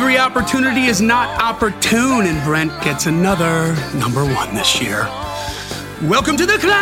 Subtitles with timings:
[0.00, 5.08] Every opportunity is not opportune, and Brent gets another number one this year.
[6.08, 6.78] Welcome to the climb!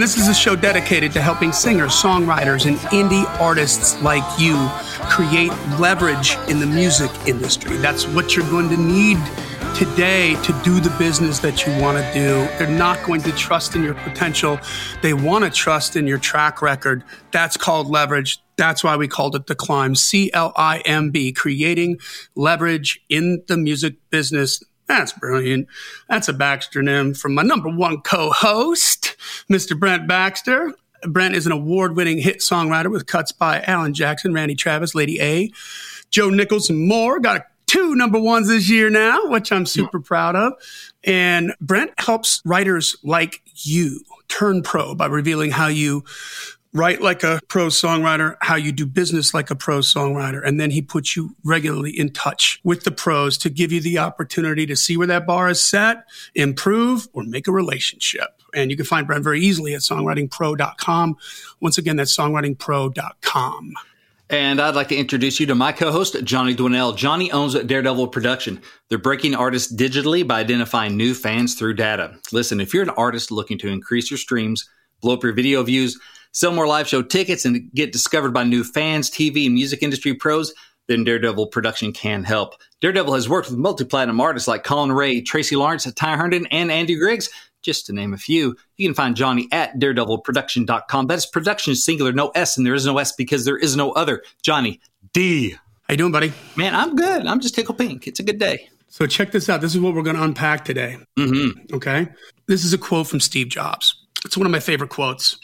[0.00, 4.56] This is a show dedicated to helping singers, songwriters, and indie artists like you
[5.08, 7.76] create leverage in the music industry.
[7.76, 9.18] That's what you're going to need
[9.74, 12.46] today to do the business that you want to do.
[12.58, 14.58] They're not going to trust in your potential.
[15.02, 17.04] They want to trust in your track record.
[17.30, 18.42] That's called leverage.
[18.56, 19.94] That's why we called it the climb.
[19.94, 21.98] C L I M B, creating
[22.34, 24.62] leverage in the music business.
[24.86, 25.68] That's brilliant.
[26.08, 29.16] That's a Baxternym from my number one co-host,
[29.50, 29.78] Mr.
[29.78, 30.74] Brent Baxter.
[31.04, 35.50] Brent is an award-winning hit songwriter with cuts by Alan Jackson, Randy Travis, Lady A,
[36.10, 37.20] Joe Nichols, and more.
[37.20, 40.54] Got a two number ones this year now, which I'm super proud of.
[41.04, 46.02] And Brent helps writers like you turn pro by revealing how you
[46.72, 50.44] write like a pro songwriter, how you do business like a pro songwriter.
[50.44, 53.98] And then he puts you regularly in touch with the pros to give you the
[53.98, 58.42] opportunity to see where that bar is set, improve, or make a relationship.
[58.52, 61.16] And you can find Brent very easily at songwritingpro.com.
[61.60, 63.74] Once again, that's songwritingpro.com.
[64.30, 66.96] And I'd like to introduce you to my co-host, Johnny Dwinell.
[66.96, 68.62] Johnny owns Daredevil Production.
[68.88, 72.16] They're breaking artists digitally by identifying new fans through data.
[72.30, 74.70] Listen, if you're an artist looking to increase your streams,
[75.02, 75.98] blow up your video views,
[76.30, 80.14] sell more live show tickets, and get discovered by new fans, TV, and music industry
[80.14, 80.54] pros,
[80.86, 82.54] then Daredevil Production can help.
[82.80, 86.94] Daredevil has worked with multi-platinum artists like Collin Raye, Tracy Lawrence, Ty Herndon, and Andy
[86.96, 87.30] Griggs
[87.62, 88.56] just to name a few.
[88.76, 91.06] You can find Johnny at daredevilproduction.com.
[91.06, 93.92] That is production singular, no S, and there is no S because there is no
[93.92, 94.22] other.
[94.42, 94.80] Johnny
[95.12, 95.50] D.
[95.52, 96.32] How you doing, buddy?
[96.56, 97.26] Man, I'm good.
[97.26, 98.06] I'm just tickle pink.
[98.06, 98.68] It's a good day.
[98.88, 99.60] So check this out.
[99.60, 100.98] This is what we're going to unpack today.
[101.16, 101.74] Mm-hmm.
[101.74, 102.08] Okay.
[102.46, 103.96] This is a quote from Steve Jobs.
[104.24, 105.38] It's one of my favorite quotes.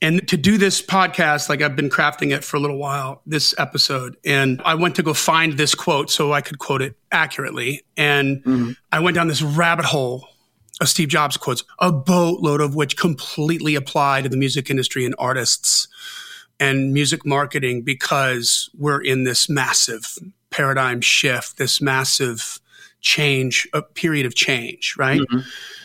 [0.00, 3.52] And to do this podcast, like I've been crafting it for a little while, this
[3.58, 7.82] episode, and I went to go find this quote so I could quote it accurately.
[7.96, 8.70] And mm-hmm.
[8.92, 10.28] I went down this rabbit hole
[10.86, 15.88] Steve Jobs quotes, a boatload of which completely apply to the music industry and artists
[16.60, 20.18] and music marketing because we're in this massive
[20.50, 22.60] paradigm shift, this massive
[23.00, 25.20] change, a period of change, right?
[25.20, 25.40] Mm-hmm.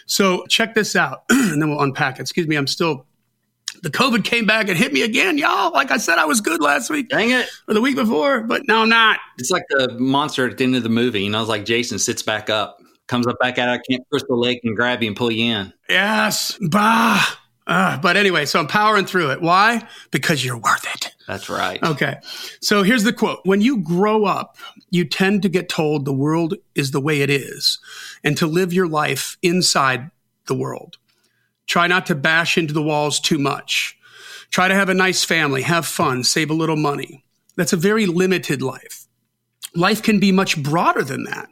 [0.06, 2.22] So check this out, and then we'll unpack it.
[2.22, 3.06] Excuse me, I'm still.
[3.82, 5.74] The COVID came back and hit me again, y'all.
[5.74, 7.10] Like I said, I was good last week.
[7.10, 7.50] Dang it.
[7.68, 9.20] Or the week before, but now I'm not.
[9.38, 11.24] It's like the monster at the end of the movie.
[11.24, 14.40] You know, it's like Jason sits back up comes up back out of Camp Crystal
[14.40, 15.74] Lake and grab you and pull you in.
[15.90, 16.58] Yes.
[16.62, 17.38] Bah.
[17.66, 19.42] Uh, but anyway, so I'm powering through it.
[19.42, 19.88] Why?
[20.12, 21.14] Because you're worth it.
[21.28, 21.82] That's right.
[21.82, 22.18] Okay.
[22.60, 23.40] So here's the quote.
[23.44, 24.58] When you grow up,
[24.90, 27.80] you tend to get told the world is the way it is
[28.24, 30.12] and to live your life inside
[30.48, 30.98] the world.
[31.66, 33.98] Try not to bash into the walls too much.
[34.50, 37.24] Try to have a nice family, have fun, save a little money.
[37.56, 39.08] That's a very limited life.
[39.74, 41.48] Life can be much broader than that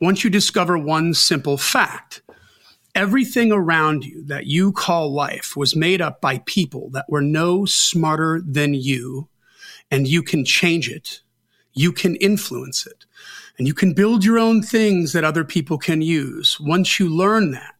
[0.00, 2.22] once you discover one simple fact
[2.94, 7.64] everything around you that you call life was made up by people that were no
[7.64, 9.28] smarter than you,
[9.90, 11.20] and you can change it.
[11.72, 13.04] You can influence it.
[13.58, 16.58] And you can build your own things that other people can use.
[16.60, 17.74] Once you learn that,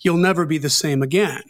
[0.00, 1.42] you'll never be the same again.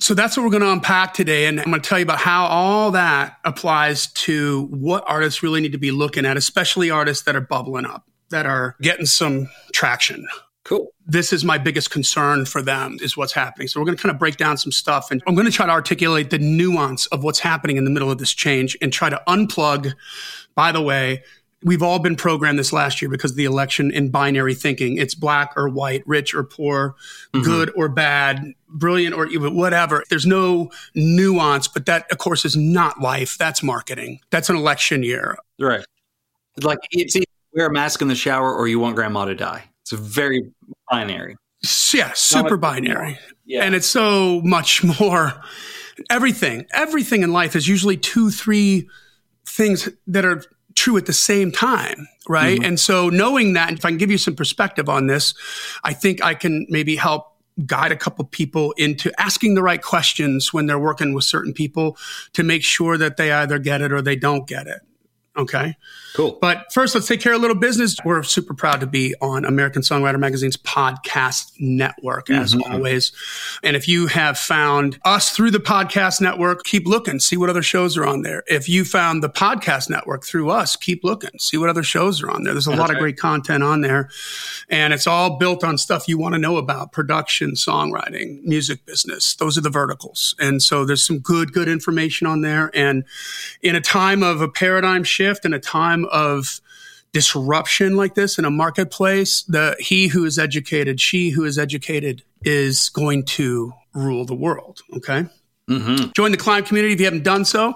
[0.00, 1.46] So that's what we're going to unpack today.
[1.46, 5.60] And I'm going to tell you about how all that applies to what artists really
[5.60, 9.48] need to be looking at, especially artists that are bubbling up that are getting some
[9.72, 10.26] traction.
[10.64, 10.88] Cool.
[11.06, 13.66] This is my biggest concern for them is what's happening.
[13.66, 15.66] So we're going to kind of break down some stuff and I'm going to try
[15.66, 19.10] to articulate the nuance of what's happening in the middle of this change and try
[19.10, 19.92] to unplug.
[20.54, 21.24] By the way,
[21.64, 24.98] we've all been programmed this last year because of the election in binary thinking.
[24.98, 26.94] It's black or white, rich or poor,
[27.32, 27.42] mm-hmm.
[27.42, 30.04] good or bad, brilliant or whatever.
[30.10, 33.36] There's no nuance, but that of course is not life.
[33.36, 34.20] That's marketing.
[34.30, 35.38] That's an election year.
[35.58, 35.84] Right.
[36.62, 37.16] Like it's
[37.54, 39.64] wear a mask in the shower or you want grandma to die.
[39.82, 40.52] It's a very
[40.90, 41.36] binary.
[41.92, 43.18] Yeah, super binary.
[43.44, 43.64] Yeah.
[43.64, 45.32] And it's so much more
[46.10, 46.66] everything.
[46.72, 48.88] Everything in life is usually two, three
[49.46, 50.42] things that are
[50.74, 52.56] true at the same time, right?
[52.56, 52.64] Mm-hmm.
[52.64, 55.34] And so knowing that, if I can give you some perspective on this,
[55.84, 57.28] I think I can maybe help
[57.66, 61.98] guide a couple people into asking the right questions when they're working with certain people
[62.32, 64.80] to make sure that they either get it or they don't get it.
[65.36, 65.76] Okay.
[66.14, 66.38] Cool.
[66.40, 67.96] But first, let's take care of a little business.
[68.04, 72.70] We're super proud to be on American Songwriter Magazine's podcast network, as Mhm.
[72.70, 73.12] always.
[73.62, 77.62] And if you have found us through the podcast network, keep looking, see what other
[77.62, 78.42] shows are on there.
[78.46, 82.30] If you found the podcast network through us, keep looking, see what other shows are
[82.30, 82.52] on there.
[82.52, 84.10] There's a That's lot of great content on there.
[84.68, 89.34] And it's all built on stuff you want to know about production, songwriting, music business.
[89.36, 90.34] Those are the verticals.
[90.38, 92.70] And so there's some good, good information on there.
[92.74, 93.04] And
[93.62, 96.60] in a time of a paradigm shift, in a time of
[97.12, 102.22] disruption like this in a marketplace, the he who is educated, she who is educated
[102.42, 104.80] is going to rule the world.
[104.96, 105.26] Okay.
[105.78, 107.74] Hmm Join the Climb community if you haven't done so.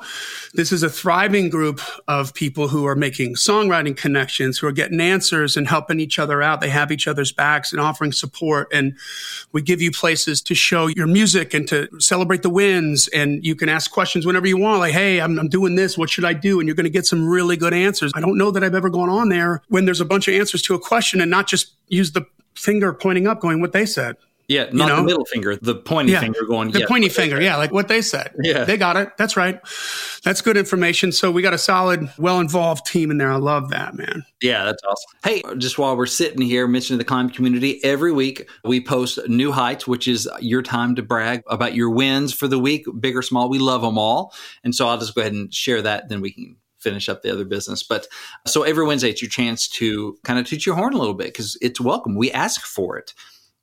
[0.55, 5.01] This is a thriving group of people who are making songwriting connections, who are getting
[5.01, 6.61] answers and helping each other out.
[6.61, 8.69] They have each other's backs and offering support.
[8.73, 8.97] And
[9.53, 13.09] we give you places to show your music and to celebrate the wins.
[13.09, 15.99] And you can ask questions whenever you want, like, hey, I'm, I'm doing this.
[15.99, 16.61] What should I do?
[16.61, 18.13] And you're going to get some really good answers.
[18.15, 20.63] I don't know that I've ever gone on there when there's a bunch of answers
[20.63, 24.17] to a question and not just use the finger pointing up going what they said.
[24.49, 24.97] Yeah, not know?
[24.97, 26.21] the middle finger, the pointy Yeah.
[26.21, 26.71] finger going.
[26.71, 28.33] The yeah, pointy finger, yeah, like what they said.
[28.41, 28.65] Yeah.
[28.65, 29.11] They got it.
[29.19, 29.59] That's right.
[30.23, 31.11] That's good information.
[31.11, 33.33] So we got a solid, well involved team in there.
[33.33, 34.25] I love that, man.
[34.41, 35.11] Yeah, that's awesome.
[35.25, 39.51] Hey, just while we're sitting here mentioning the climb community, every week we post New
[39.51, 43.23] Heights, which is your time to brag about your wins for the week, big or
[43.23, 43.49] small.
[43.49, 44.33] We love them all.
[44.63, 46.09] And so I'll just go ahead and share that.
[46.09, 47.83] Then we can finish up the other business.
[47.83, 48.07] But
[48.47, 51.29] so every Wednesday, it's your chance to kind of toot your horn a little bit
[51.29, 52.15] because it's welcome.
[52.15, 53.13] We ask for it.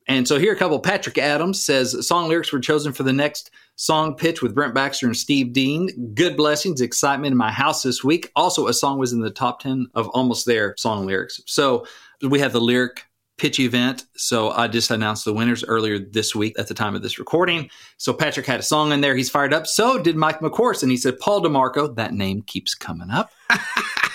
[0.07, 0.79] And so here a couple.
[0.79, 5.07] Patrick Adams says song lyrics were chosen for the next song pitch with Brent Baxter
[5.07, 6.11] and Steve Dean.
[6.13, 8.31] Good blessings, excitement in my house this week.
[8.35, 11.41] Also, a song was in the top 10 of almost their song lyrics.
[11.45, 11.85] So
[12.21, 13.05] we have the lyric
[13.37, 14.05] pitch event.
[14.15, 17.69] So I just announced the winners earlier this week at the time of this recording.
[17.97, 19.15] So Patrick had a song in there.
[19.15, 19.67] He's fired up.
[19.67, 20.83] So did Mike McCourse.
[20.83, 23.31] And he said, Paul DeMarco, that name keeps coming up.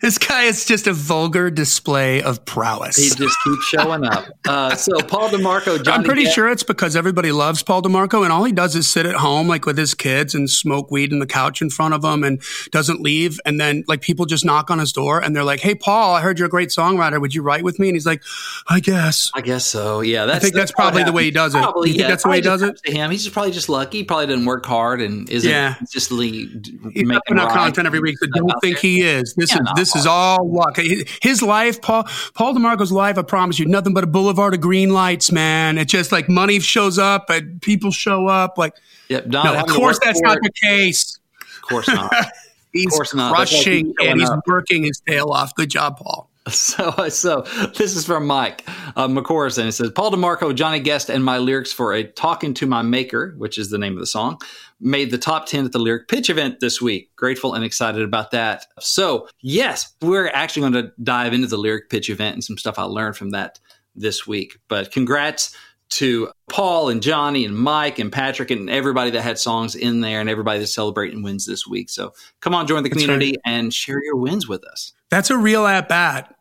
[0.00, 2.96] This guy is just a vulgar display of prowess.
[2.96, 4.26] He just keeps showing up.
[4.46, 8.22] Uh, so Paul DeMarco, Johnny I'm pretty Depp- sure it's because everybody loves Paul DeMarco
[8.22, 11.12] and all he does is sit at home like with his kids and smoke weed
[11.12, 12.40] in the couch in front of him and
[12.70, 13.40] doesn't leave.
[13.44, 16.20] And then like people just knock on his door and they're like, Hey, Paul, I
[16.20, 17.20] heard you're a great songwriter.
[17.20, 17.88] Would you write with me?
[17.88, 18.22] And he's like,
[18.68, 19.30] I guess.
[19.34, 20.00] I guess so.
[20.00, 21.58] Yeah, that's, I think that's probably the way he does it.
[21.58, 22.76] Probably, you think yeah, that's the way he does it?
[22.84, 23.98] To him, he's just probably just lucky.
[23.98, 25.74] He probably doesn't work hard and isn't Yeah.
[25.74, 26.48] consistently
[26.94, 28.82] He's making content every week, but don't think there.
[28.82, 29.34] he is.
[29.34, 29.72] This Yeah, is no.
[29.74, 30.76] this is all luck.
[31.22, 32.04] His life, Paul
[32.34, 33.18] Paul DeMarco's life.
[33.18, 35.78] I promise you, nothing but a boulevard of green lights, man.
[35.78, 38.58] It's just like money shows up and people show up.
[38.58, 38.74] Like,
[39.08, 40.42] Yep, no, of course that's not it.
[40.42, 41.18] the case.
[41.56, 42.12] Of course not.
[42.72, 43.34] He's course not.
[43.34, 44.40] Crushing he's and he's up.
[44.46, 45.54] working his tail off.
[45.54, 46.27] Good job, Paul.
[46.68, 47.42] So, so
[47.76, 48.64] this is from Mike
[48.96, 49.08] uh.
[49.08, 53.34] It says Paul DeMarco, Johnny Guest, and my lyrics for a "Talking to My Maker,"
[53.38, 54.38] which is the name of the song,
[54.80, 57.10] made the top ten at the lyric pitch event this week.
[57.16, 58.66] Grateful and excited about that.
[58.80, 62.78] So, yes, we're actually going to dive into the lyric pitch event and some stuff
[62.78, 63.60] I learned from that
[63.94, 64.58] this week.
[64.68, 65.54] But congrats
[65.90, 70.20] to Paul and Johnny and Mike and Patrick and everybody that had songs in there
[70.20, 71.88] and everybody that's celebrating wins this week.
[71.88, 74.92] So, come on, join the community and share your wins with us.
[75.10, 76.34] That's a real at bat.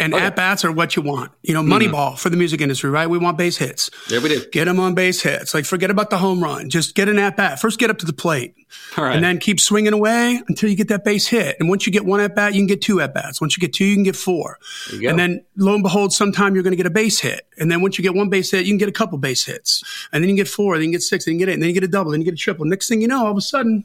[0.00, 0.26] And yeah.
[0.26, 1.30] at bats are what you want.
[1.42, 2.16] You know, Moneyball mm-hmm.
[2.16, 3.08] for the music industry, right?
[3.08, 3.90] We want base hits.
[4.08, 4.42] There we do.
[4.50, 5.52] Get them on base hits.
[5.52, 6.70] Like, forget about the home run.
[6.70, 7.60] Just get an at bat.
[7.60, 8.54] First, get up to the plate.
[8.96, 9.14] All right.
[9.14, 11.56] and then keep swinging away until you get that base hit.
[11.60, 13.40] And once you get one at bat, you can get two at bats.
[13.40, 14.58] Once you get two, you can get four.
[14.88, 15.10] There you go.
[15.10, 17.46] And then lo and behold, sometime you're going to get a base hit.
[17.58, 19.84] And then once you get one base hit, you can get a couple base hits.
[20.12, 21.68] And then you get four, then you get six, then you get eight, and then
[21.68, 22.64] you get a double, then you get a triple.
[22.64, 23.84] Next thing you know, all of a sudden,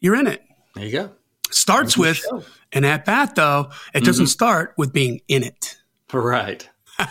[0.00, 0.42] you're in it.
[0.74, 1.10] there you go.
[1.54, 2.42] Starts with show.
[2.72, 3.60] an at bat, though.
[3.94, 4.04] It Mm-hmm.
[4.06, 5.76] doesn't start with being in it.
[6.12, 6.68] Right.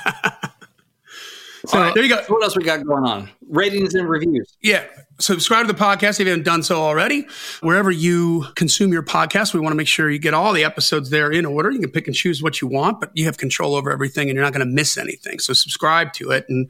[1.66, 1.94] So right.
[1.96, 2.22] there you go.
[2.28, 3.30] What else we got going on?
[3.48, 4.58] Ratings and reviews.
[4.62, 4.84] Yeah.
[5.20, 7.26] Subscribe to the podcast if you haven't done so already.
[7.62, 11.10] Wherever you consume your podcast, we want to make sure you get all the episodes
[11.10, 11.72] there in order.
[11.72, 14.36] You can pick and choose what you want, but you have control over everything and
[14.36, 15.40] you're not going to miss anything.
[15.40, 16.70] So subscribe to it and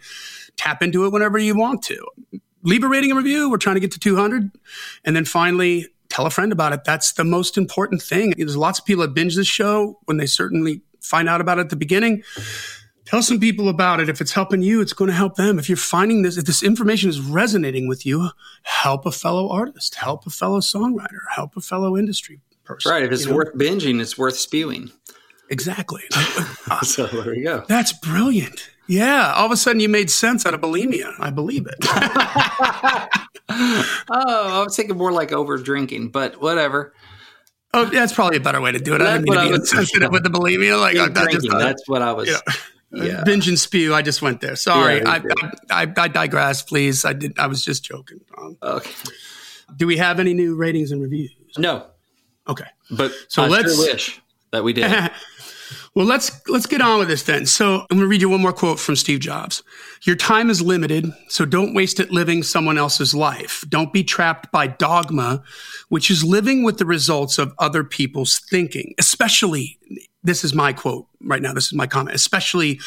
[0.58, 2.06] tap into it whenever you want to.
[2.62, 3.50] Leave a rating and review.
[3.50, 4.52] We're trying to get to 200.
[5.06, 6.84] And then finally, tell a friend about it.
[6.84, 8.34] That's the most important thing.
[8.38, 11.62] There's lots of people that binge this show when they certainly find out about it
[11.62, 12.24] at the beginning.
[13.06, 14.08] Tell some people about it.
[14.10, 15.60] If it's helping you, it's going to help them.
[15.60, 18.30] If you're finding this, if this information is resonating with you,
[18.62, 22.92] help a fellow artist, help a fellow songwriter, help a fellow industry person.
[22.92, 23.04] Right.
[23.04, 23.38] If it's you know?
[23.38, 24.92] worth binging, it's worth spewing.
[25.50, 26.04] exactly.
[26.84, 27.64] So there we go.
[27.68, 28.70] That's brilliant.
[28.88, 29.34] Yeah.
[29.36, 31.14] All of a sudden, you made sense out of bulimia.
[31.20, 31.76] I believe it.
[33.50, 36.94] Oh, I was thinking more like over drinking, but whatever.
[37.74, 39.02] oh, that's probably a better way to do it.
[39.02, 40.80] I didn't mean to be was- insensitive with the bulimia.
[40.80, 41.58] Like, I'm just, drinking.
[41.60, 42.30] That's what I was.
[42.30, 42.40] yeah.
[42.92, 43.24] Yeah.
[43.24, 43.94] binge and spew.
[43.94, 44.56] I just went there.
[44.56, 45.22] Sorry, Yeah, I.
[45.72, 46.62] I, I, I digress.
[46.64, 47.38] Please, I did.
[47.38, 48.22] I was just joking.
[48.38, 48.92] Um, Okay.
[49.76, 51.32] do we have any new ratings and reviews?
[51.58, 51.88] No.
[52.48, 52.68] Okay.
[52.92, 54.22] But So I let's- sure wish
[54.52, 54.92] that we did.
[55.96, 57.46] well, let's let's get on with this then.
[57.46, 59.62] So I'm going to read you one more quote from Steve Jobs.
[60.04, 63.64] Your time is limited, so don't waste it living someone else's life.
[63.70, 65.44] Don't be trapped by dogma,
[65.90, 69.78] which is living with the results of other people's thinking, especially
[70.24, 71.54] this is my quote right now.
[71.54, 72.80] This is my comment, especially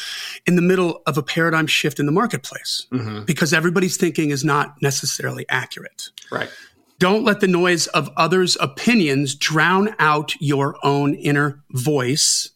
[0.45, 3.23] in the middle of a paradigm shift in the marketplace, mm-hmm.
[3.25, 6.09] because everybody's thinking is not necessarily accurate.
[6.31, 6.49] right.
[6.99, 12.49] Don't let the noise of others' opinions drown out your own inner voice.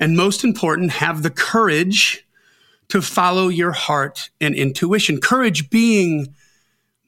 [0.00, 2.26] And most important, have the courage
[2.88, 5.20] to follow your heart and intuition.
[5.20, 6.34] Courage being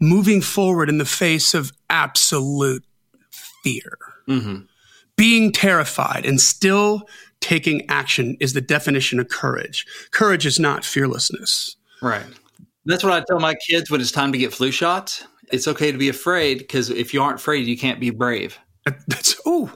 [0.00, 2.84] moving forward in the face of absolute
[3.30, 3.98] fear.
[4.28, 4.62] Mm-hmm.
[5.16, 7.08] Being terrified and still
[7.40, 9.86] taking action is the definition of courage.
[10.10, 11.76] Courage is not fearlessness.
[12.00, 12.24] Right.
[12.86, 15.26] That's what I tell my kids when it's time to get flu shots.
[15.52, 18.58] It's okay to be afraid because if you aren't afraid, you can't be brave.
[19.06, 19.72] That's, oh,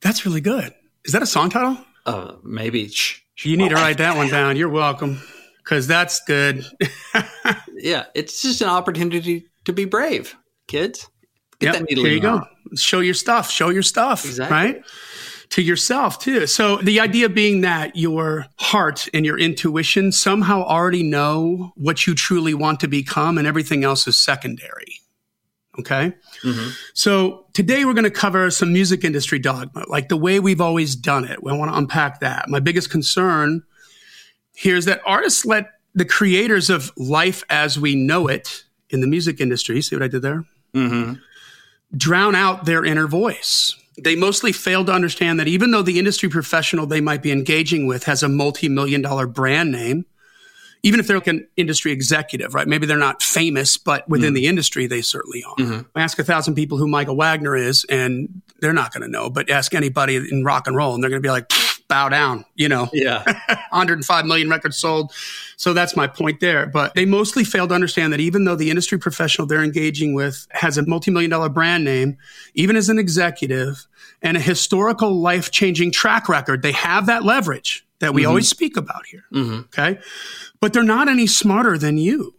[0.00, 0.74] that's really good.
[1.04, 1.78] Is that a song title?
[2.06, 2.88] Uh, maybe.
[2.88, 3.46] Shh, shh.
[3.46, 4.56] You need to write that one down.
[4.56, 5.20] You're welcome.
[5.58, 6.64] Because that's good.
[7.82, 10.36] Yeah, it's just an opportunity to be brave,
[10.68, 11.08] kids.
[11.58, 12.42] Get Yep, that needle Here in you go.
[12.76, 13.50] Show your stuff.
[13.50, 14.24] Show your stuff.
[14.24, 14.56] Exactly.
[14.56, 14.82] Right?
[15.50, 16.46] To yourself, too.
[16.46, 22.14] So the idea being that your heart and your intuition somehow already know what you
[22.14, 25.00] truly want to become, and everything else is secondary.
[25.80, 26.12] Okay?
[26.42, 26.70] Mm-hmm.
[26.94, 30.96] So today we're going to cover some music industry dogma, like the way we've always
[30.96, 31.42] done it.
[31.42, 32.48] We want to unpack that.
[32.48, 33.62] My biggest concern
[34.54, 39.06] here is that artists let the creators of life as we know it in the
[39.06, 40.44] music industry, see what I did there?
[40.74, 41.14] Mm-hmm.
[41.96, 43.74] drown out their inner voice.
[44.02, 47.86] They mostly fail to understand that even though the industry professional they might be engaging
[47.88, 50.06] with has a multi million dollar brand name,
[50.82, 52.66] even if they're like an industry executive, right?
[52.66, 54.34] Maybe they're not famous, but within mm-hmm.
[54.34, 55.56] the industry, they certainly are.
[55.56, 55.98] Mm-hmm.
[55.98, 59.28] Ask a thousand people who Michael Wagner is, and they're not going to know.
[59.28, 61.50] But ask anybody in rock and roll, and they're going to be like,
[61.90, 62.88] bow down, you know.
[62.92, 63.24] Yeah.
[63.48, 65.12] 105 million records sold.
[65.56, 66.66] So that's my point there.
[66.66, 70.46] But they mostly fail to understand that even though the industry professional they're engaging with
[70.52, 72.16] has a multi-million dollar brand name,
[72.54, 73.86] even as an executive
[74.22, 78.56] and a historical life changing track record, they have that leverage that we always mm-hmm.
[78.56, 79.24] speak about here.
[79.32, 79.60] Mm-hmm.
[79.60, 80.00] Okay.
[80.60, 82.34] But they're not any smarter than you.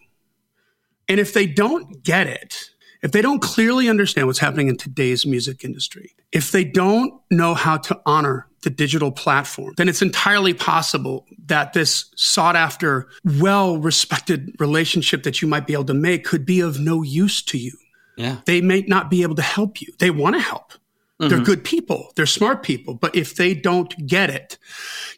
[1.07, 5.25] And if they don't get it, if they don't clearly understand what's happening in today's
[5.25, 10.53] music industry, if they don't know how to honor the digital platform, then it's entirely
[10.53, 16.25] possible that this sought after, well respected relationship that you might be able to make
[16.25, 17.75] could be of no use to you.
[18.17, 18.37] Yeah.
[18.45, 19.93] They may not be able to help you.
[19.99, 20.73] They want to help.
[21.21, 21.43] They're mm-hmm.
[21.43, 22.11] good people.
[22.15, 22.95] They're smart people.
[22.95, 24.57] But if they don't get it,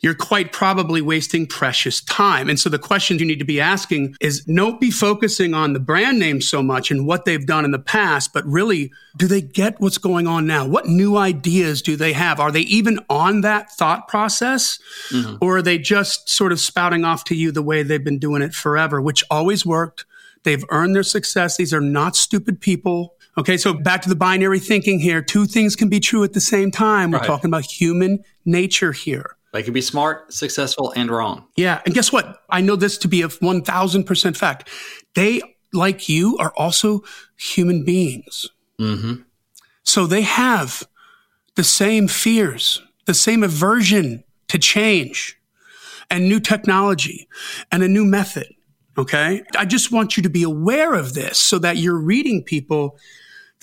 [0.01, 2.49] you're quite probably wasting precious time.
[2.49, 5.79] And so the questions you need to be asking is don't be focusing on the
[5.79, 9.39] brand name so much and what they've done in the past, but really, do they
[9.39, 10.67] get what's going on now?
[10.67, 12.37] What new ideas do they have?
[12.37, 14.79] Are they even on that thought process?
[15.09, 15.37] Mm-hmm.
[15.39, 18.41] Or are they just sort of spouting off to you the way they've been doing
[18.41, 20.03] it forever, which always worked?
[20.43, 21.55] They've earned their success.
[21.55, 23.15] These are not stupid people.
[23.37, 25.21] Okay, so back to the binary thinking here.
[25.21, 27.11] Two things can be true at the same time.
[27.11, 27.27] We're Right.
[27.27, 29.35] talking about human nature here.
[29.53, 31.45] They can be smart, successful, and wrong.
[31.55, 31.81] Yeah.
[31.85, 32.41] And guess what?
[32.49, 34.69] I know this to be a 1000% fact.
[35.15, 37.03] They, like you, are also
[37.37, 38.47] human beings.
[38.79, 39.21] Mm-hmm.
[39.83, 40.87] So they have
[41.55, 45.39] the same fears, the same aversion to change
[46.09, 47.27] and new technology
[47.71, 48.47] and a new method.
[48.97, 49.43] Okay.
[49.57, 52.97] I just want you to be aware of this so that you're reading people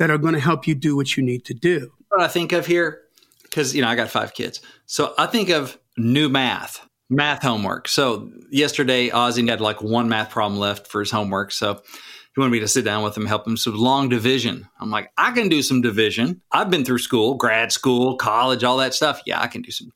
[0.01, 1.93] that are going to help you do what you need to do.
[2.09, 3.03] What I think of here,
[3.43, 6.81] because you know I got five kids, so I think of new math,
[7.11, 7.87] math homework.
[7.87, 12.51] So yesterday, Ozzy had like one math problem left for his homework, so he wanted
[12.51, 13.59] me to sit down with him, help him.
[13.59, 14.67] So long division.
[14.81, 16.41] I'm like, I can do some division.
[16.51, 19.21] I've been through school, grad school, college, all that stuff.
[19.27, 19.93] Yeah, I can do some.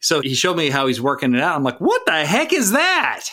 [0.00, 1.54] So he showed me how he's working it out.
[1.54, 3.26] I'm like, what the heck is that?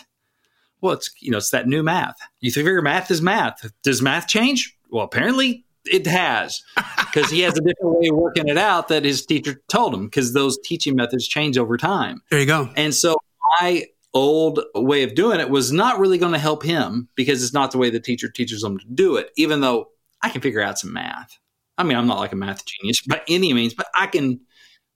[0.81, 2.17] Well, it's you know, it's that new math.
[2.41, 3.71] You figure math is math.
[3.83, 4.75] Does math change?
[4.91, 9.03] Well, apparently it has, because he has a different way of working it out that
[9.05, 10.05] his teacher told him.
[10.05, 12.69] Because those teaching methods change over time, There you go.
[12.75, 13.17] and so
[13.61, 17.53] my old way of doing it was not really going to help him because it's
[17.53, 19.29] not the way the teacher teaches them to do it.
[19.37, 19.87] Even though
[20.23, 21.37] I can figure out some math.
[21.77, 24.41] I mean, I'm not like a math genius by any means, but I can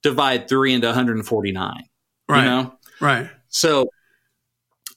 [0.01, 1.83] divide three into 149.
[2.27, 2.39] Right.
[2.39, 3.29] You know, Right.
[3.49, 3.87] so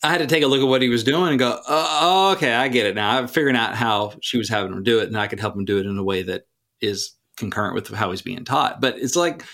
[0.02, 2.54] I had to take a look at what he was doing and go, oh, okay,
[2.54, 3.16] I get it now.
[3.16, 5.64] I'm figuring out how she was having him do it, and I could help him
[5.64, 6.46] do it in a way that
[6.80, 8.80] is concurrent with how he's being taught.
[8.80, 9.44] But it's like,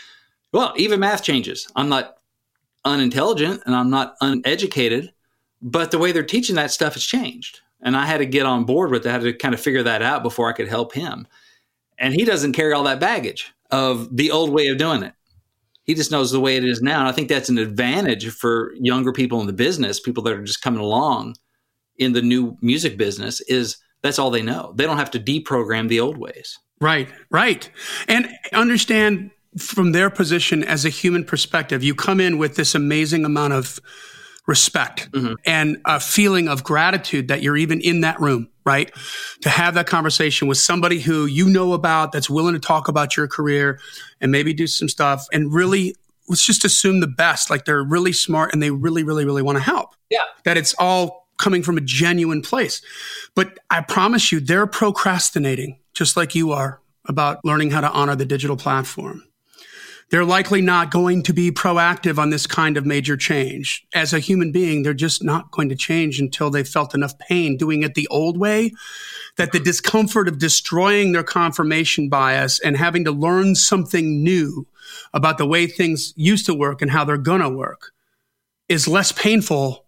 [0.53, 1.69] well, even math changes.
[1.77, 2.17] I'm not
[2.85, 5.13] unintelligent and I'm not uneducated,
[5.61, 7.61] but the way they're teaching that stuff has changed.
[7.81, 10.23] And I had to get on board with that, to kind of figure that out
[10.23, 11.27] before I could help him.
[11.99, 15.15] And he doesn't carry all that baggage of the old way of doing it.
[15.85, 17.01] He just knows the way it is now.
[17.01, 20.45] And I think that's an advantage for younger people in the business, people that are
[20.45, 21.35] just coming along
[21.97, 24.73] in the new music business, is that's all they know.
[24.77, 26.59] They don't have to deprogram the old ways.
[26.81, 27.69] Right, right.
[28.09, 33.25] And understand from their position as a human perspective, you come in with this amazing
[33.25, 33.79] amount of
[34.47, 35.35] respect mm-hmm.
[35.45, 38.91] and a feeling of gratitude that you're even in that room, right?
[39.43, 43.17] To have that conversation with somebody who you know about that's willing to talk about
[43.17, 43.79] your career
[44.21, 45.95] and maybe do some stuff and really
[46.29, 47.51] let's just assume the best.
[47.51, 49.95] Like they're really smart and they really, really, really want to help.
[50.11, 50.25] Yeah.
[50.45, 52.81] That it's all coming from a genuine place.
[53.35, 58.15] But I promise you, they're procrastinating just like you are about learning how to honor
[58.15, 59.25] the digital platform.
[60.13, 63.87] They're likely not going to be proactive on this kind of major change.
[63.95, 67.57] As a human being, they're just not going to change until they've felt enough pain
[67.57, 68.73] doing it the old way
[69.39, 74.67] that the discomfort of destroying their confirmation bias and having to learn something new
[75.15, 77.93] about the way things used to work and how they're going to work
[78.69, 79.87] is less painful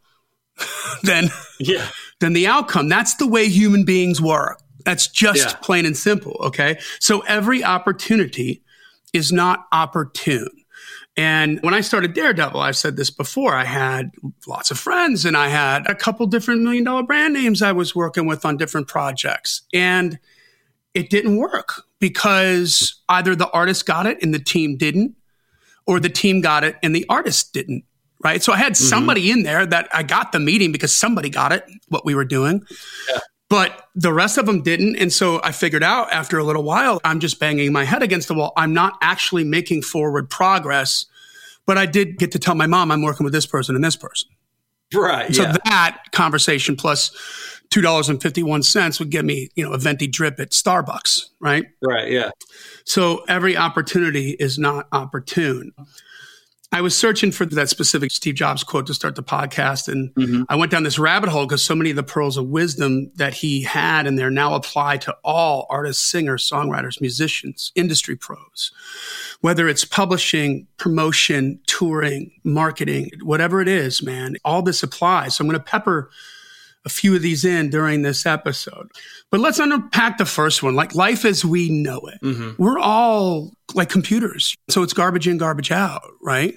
[1.03, 1.29] than,
[1.61, 1.87] yeah.
[2.21, 2.89] than the outcome.
[2.89, 4.63] That's the way human beings work.
[4.87, 5.57] That's just yeah.
[5.61, 6.39] plain and simple.
[6.41, 6.79] Okay.
[6.99, 8.64] So every opportunity
[9.15, 10.51] is not opportune.
[11.17, 14.11] And when I started Daredevil, I've said this before, I had
[14.49, 17.95] lots of friends and I had a couple different million dollar brand names I was
[17.95, 19.63] working with on different projects.
[19.73, 20.19] And
[20.93, 25.15] it didn't work because either the artist got it and the team didn't,
[25.87, 27.85] or the team got it and the artist didn't.
[28.23, 28.43] Right.
[28.43, 28.85] So I had mm-hmm.
[28.85, 32.25] somebody in there that I got the meeting because somebody got it, what we were
[32.25, 32.65] doing.
[33.09, 33.19] Yeah
[33.55, 34.97] but the rest of them didn't.
[34.97, 38.27] And so I figured out after a little while, I'm just banging my head against
[38.27, 38.53] the wall.
[38.57, 41.07] I'm not actually making forward progress,
[41.65, 43.95] but I did get to tell my mom I'm working with this person and this
[43.95, 44.29] person.
[44.93, 45.33] Right.
[45.33, 45.57] So yeah.
[45.67, 47.13] that conversation plus
[47.71, 50.51] two dollars and fifty one cents would get me, you know, a venti drip at
[50.51, 51.67] Starbucks, right?
[51.81, 52.11] Right.
[52.11, 52.33] Yeah.
[52.85, 55.71] So every opportunity is not opportune.
[56.73, 59.87] I was searching for that specific Steve Jobs quote to start the podcast.
[59.87, 60.43] And mm-hmm.
[60.49, 63.33] I went down this rabbit hole because so many of the pearls of wisdom that
[63.33, 68.73] he had and they're now applied to all artists, singers, songwriters, musicians, industry pros,
[69.41, 75.37] whether it's publishing, promotion, touring, marketing, whatever it is, man, all this applies.
[75.37, 76.11] So I'm going to pepper
[76.85, 78.89] a few of these in during this episode.
[79.31, 82.21] But let's unpack the first one, like life as we know it.
[82.23, 82.63] Mm-hmm.
[82.63, 84.55] We're all like computers.
[84.69, 86.55] So it's garbage in, garbage out, right?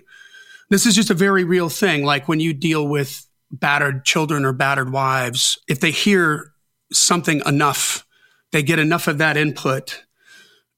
[0.70, 2.04] This is just a very real thing.
[2.04, 6.52] Like when you deal with battered children or battered wives, if they hear
[6.92, 8.06] something enough,
[8.52, 10.04] they get enough of that input,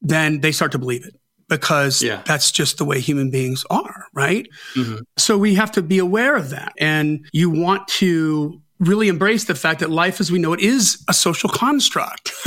[0.00, 1.14] then they start to believe it
[1.48, 2.22] because yeah.
[2.24, 4.48] that's just the way human beings are, right?
[4.74, 4.98] Mm-hmm.
[5.18, 6.72] So we have to be aware of that.
[6.78, 11.04] And you want to really embrace the fact that life as we know it is
[11.08, 12.32] a social construct.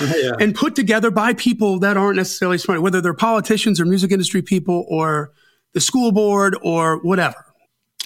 [0.00, 0.32] yeah.
[0.40, 4.40] And put together by people that aren't necessarily smart, whether they're politicians or music industry
[4.40, 5.32] people or
[5.74, 7.44] the school board or whatever.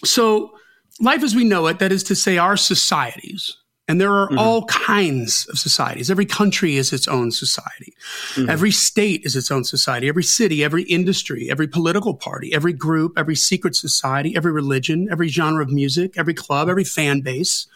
[0.05, 0.53] So,
[1.01, 3.57] life as we know it, that is to say, our societies,
[3.89, 4.39] and there are mm-hmm.
[4.39, 6.11] all kinds of societies.
[6.11, 7.95] Every country is its own society.
[8.35, 8.49] Mm-hmm.
[8.49, 10.09] Every state is its own society.
[10.09, 15.29] Every city, every industry, every political party, every group, every secret society, every religion, every
[15.29, 17.67] genre of music, every club, every fan base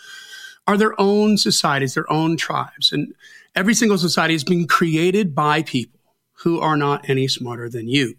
[0.66, 2.92] are their own societies, their own tribes.
[2.92, 3.14] And
[3.54, 5.98] every single society has been created by people
[6.38, 8.14] who are not any smarter than you.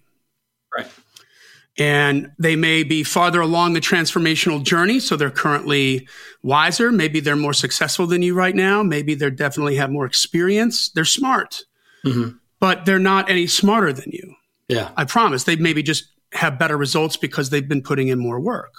[1.80, 5.00] And they may be farther along the transformational journey.
[5.00, 6.08] So they're currently
[6.42, 6.92] wiser.
[6.92, 8.82] Maybe they're more successful than you right now.
[8.82, 10.90] Maybe they definitely have more experience.
[10.90, 11.66] They're smart,
[12.04, 12.38] mm-hmm.
[12.60, 14.36] but they're not any smarter than you.
[14.68, 14.90] Yeah.
[14.98, 15.44] I promise.
[15.44, 18.74] They maybe just have better results because they've been putting in more work.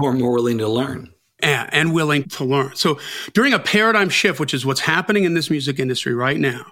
[0.00, 1.12] Or more willing to learn.
[1.40, 2.76] And, and willing to learn.
[2.76, 3.00] So
[3.32, 6.66] during a paradigm shift, which is what's happening in this music industry right now,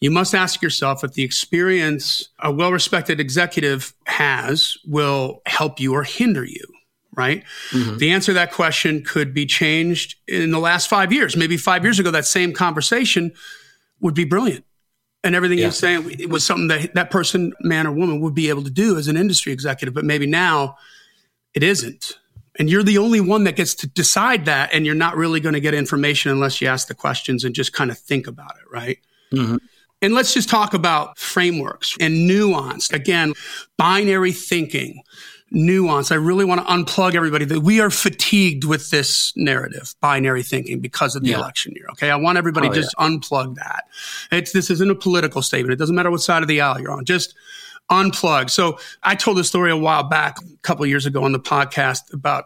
[0.00, 5.94] you must ask yourself if the experience a well respected executive has will help you
[5.94, 6.64] or hinder you,
[7.16, 7.44] right?
[7.70, 7.98] Mm-hmm.
[7.98, 11.36] The answer to that question could be changed in the last five years.
[11.36, 13.32] Maybe five years ago, that same conversation
[14.00, 14.64] would be brilliant.
[15.22, 15.64] And everything yeah.
[15.64, 18.98] you're saying was something that that person, man or woman, would be able to do
[18.98, 19.94] as an industry executive.
[19.94, 20.76] But maybe now
[21.54, 22.18] it isn't.
[22.58, 24.74] And you're the only one that gets to decide that.
[24.74, 27.72] And you're not really going to get information unless you ask the questions and just
[27.72, 28.98] kind of think about it, right?
[29.32, 29.56] Mm-hmm.
[30.04, 32.90] And let's just talk about frameworks and nuance.
[32.90, 33.32] Again,
[33.78, 35.02] binary thinking,
[35.50, 36.12] nuance.
[36.12, 40.80] I really want to unplug everybody that we are fatigued with this narrative, binary thinking,
[40.80, 41.38] because of the yeah.
[41.38, 41.86] election year.
[41.92, 42.10] Okay.
[42.10, 43.06] I want everybody oh, just yeah.
[43.06, 43.84] unplug that.
[44.30, 45.72] It's, this isn't a political statement.
[45.72, 47.06] It doesn't matter what side of the aisle you're on.
[47.06, 47.34] Just
[47.90, 48.50] unplug.
[48.50, 52.12] So I told this story a while back, a couple years ago on the podcast
[52.12, 52.44] about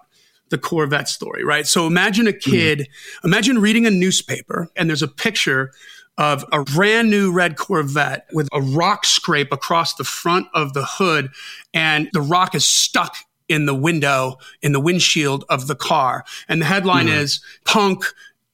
[0.51, 1.67] the Corvette story, right?
[1.67, 3.27] So imagine a kid, mm-hmm.
[3.27, 5.73] imagine reading a newspaper and there's a picture
[6.19, 10.85] of a brand new red Corvette with a rock scrape across the front of the
[10.85, 11.31] hood,
[11.73, 13.17] and the rock is stuck
[13.49, 16.25] in the window, in the windshield of the car.
[16.49, 17.21] And the headline mm-hmm.
[17.21, 18.05] is Punk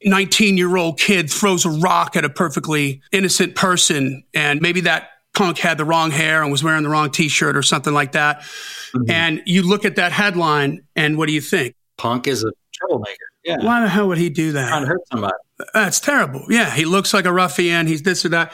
[0.04, 4.22] 19 year old kid throws a rock at a perfectly innocent person.
[4.34, 7.56] And maybe that punk had the wrong hair and was wearing the wrong t shirt
[7.56, 8.40] or something like that.
[8.40, 9.10] Mm-hmm.
[9.10, 11.74] And you look at that headline and what do you think?
[11.96, 13.26] Punk is a troublemaker.
[13.44, 13.64] Yeah.
[13.64, 14.68] Why the hell would he do that?
[14.68, 15.34] Trying to hurt somebody.
[15.72, 16.44] That's terrible.
[16.48, 16.70] Yeah.
[16.70, 17.86] He looks like a ruffian.
[17.86, 18.52] He's this or that.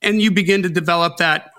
[0.00, 1.51] And you begin to develop that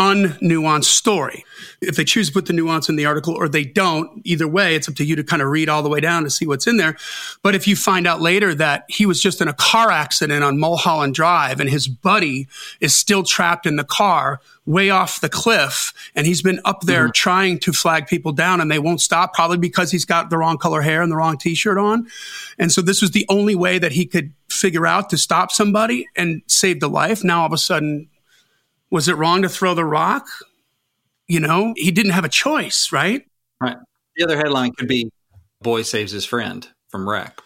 [0.00, 1.44] unnuanced story.
[1.82, 4.74] If they choose to put the nuance in the article or they don't, either way,
[4.74, 6.66] it's up to you to kind of read all the way down to see what's
[6.66, 6.96] in there.
[7.42, 10.58] But if you find out later that he was just in a car accident on
[10.58, 12.48] Mulholland Drive and his buddy
[12.80, 17.04] is still trapped in the car way off the cliff and he's been up there
[17.04, 17.12] mm-hmm.
[17.12, 20.56] trying to flag people down and they won't stop, probably because he's got the wrong
[20.56, 22.06] color hair and the wrong t shirt on.
[22.58, 26.08] And so this was the only way that he could figure out to stop somebody
[26.16, 27.22] and save the life.
[27.22, 28.08] Now all of a sudden,
[28.90, 30.26] was it wrong to throw the rock?
[31.28, 33.24] You know, he didn't have a choice, right?
[33.60, 33.76] Right.
[34.16, 35.10] The other headline could be
[35.62, 37.38] Boy saves his friend from wreck.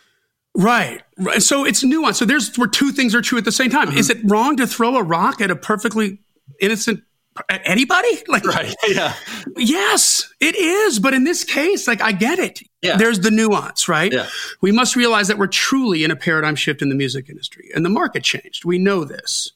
[0.56, 1.02] Right.
[1.18, 1.42] right.
[1.42, 2.14] So it's nuanced.
[2.14, 3.88] So there's where two things are true at the same time.
[3.88, 3.98] Mm-hmm.
[3.98, 6.20] Is it wrong to throw a rock at a perfectly
[6.60, 7.02] innocent
[7.48, 8.08] at anybody?
[8.28, 8.74] Like Right.
[8.88, 9.14] Yeah.
[9.56, 11.00] Yes, it is.
[11.00, 12.60] But in this case, like I get it.
[12.82, 12.96] Yeah.
[12.96, 14.12] There's the nuance, right?
[14.12, 14.28] Yeah.
[14.60, 17.70] We must realize that we're truly in a paradigm shift in the music industry.
[17.74, 18.64] And the market changed.
[18.64, 19.50] We know this.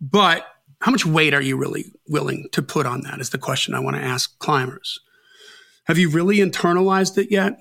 [0.00, 0.46] But
[0.80, 3.20] how much weight are you really willing to put on that?
[3.20, 5.00] Is the question I want to ask climbers.
[5.84, 7.58] Have you really internalized it yet?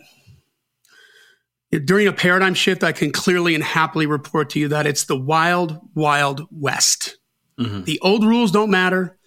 [1.71, 5.17] During a paradigm shift, I can clearly and happily report to you that it's the
[5.17, 7.17] wild, wild west.
[7.59, 7.83] Mm-hmm.
[7.83, 9.17] The old rules don't matter.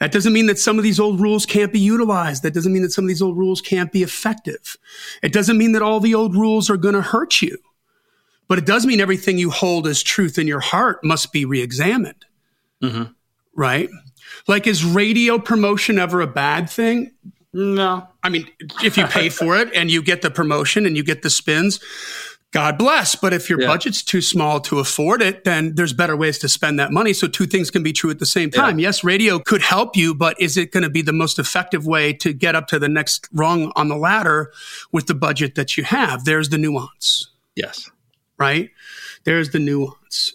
[0.00, 2.42] That doesn't mean that some of these old rules can't be utilized.
[2.42, 4.76] That doesn't mean that some of these old rules can't be effective.
[5.22, 7.58] It doesn't mean that all the old rules are going to hurt you.
[8.48, 12.24] But it does mean everything you hold as truth in your heart must be reexamined.
[12.82, 13.12] Mm-hmm
[13.56, 13.88] right?
[14.46, 17.12] Like, is radio promotion ever a bad thing?
[17.52, 18.06] No.
[18.22, 18.48] I mean,
[18.84, 21.80] if you pay for it and you get the promotion and you get the spins,
[22.52, 23.14] God bless.
[23.14, 23.66] But if your yeah.
[23.66, 27.12] budget's too small to afford it, then there's better ways to spend that money.
[27.12, 28.78] So two things can be true at the same time.
[28.78, 28.88] Yeah.
[28.88, 32.12] Yes, radio could help you, but is it going to be the most effective way
[32.14, 34.52] to get up to the next rung on the ladder
[34.92, 36.24] with the budget that you have?
[36.24, 37.30] There's the nuance.
[37.54, 37.90] Yes.
[38.38, 38.70] Right?
[39.24, 40.34] There's the nuance.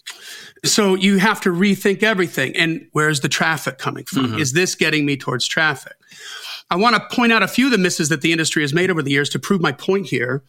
[0.63, 2.55] So you have to rethink everything.
[2.55, 4.27] And where's the traffic coming from?
[4.27, 4.39] Mm-hmm.
[4.39, 5.93] Is this getting me towards traffic?
[6.69, 8.91] I want to point out a few of the misses that the industry has made
[8.91, 10.43] over the years to prove my point here.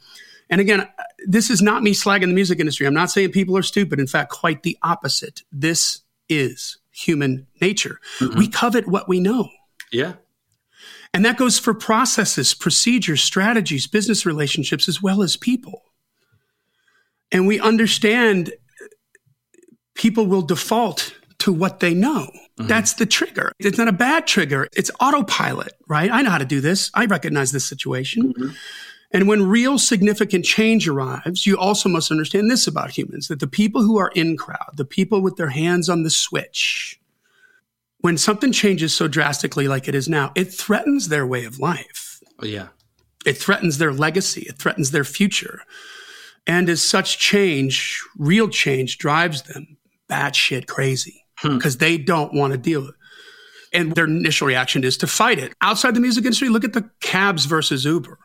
[0.51, 0.87] And again,
[1.27, 2.87] this is not me slagging the music industry.
[2.87, 3.99] I'm not saying people are stupid.
[3.99, 5.43] In fact, quite the opposite.
[5.51, 7.99] This is human nature.
[8.19, 8.39] Mm-hmm.
[8.39, 9.49] We covet what we know.
[9.91, 10.15] Yeah.
[11.15, 15.83] And that goes for processes, procedures, strategies, business relationships, as well as people.
[17.31, 18.53] And we understand
[19.95, 22.31] people will default to what they know.
[22.59, 22.69] Mm-hmm.
[22.69, 23.53] That's the trigger.
[23.59, 24.69] It's not a bad trigger.
[24.77, 26.11] It's autopilot, right?
[26.11, 26.91] I know how to do this.
[26.95, 28.33] I recognize this situation.
[28.33, 28.51] Mm-hmm.
[29.11, 33.47] And when real significant change arrives, you also must understand this about humans that the
[33.47, 36.99] people who are in crowd, the people with their hands on the switch,
[37.99, 42.21] when something changes so drastically like it is now, it threatens their way of life.
[42.41, 42.69] Oh, yeah.
[43.27, 44.43] It threatens their legacy.
[44.49, 45.63] It threatens their future.
[46.47, 49.77] And as such change, real change drives them
[50.13, 51.81] batshit crazy because hmm.
[51.81, 52.97] they don't want to deal with it.
[53.75, 55.55] And their initial reaction is to fight it.
[55.63, 58.19] Outside the music industry, look at the cabs versus Uber.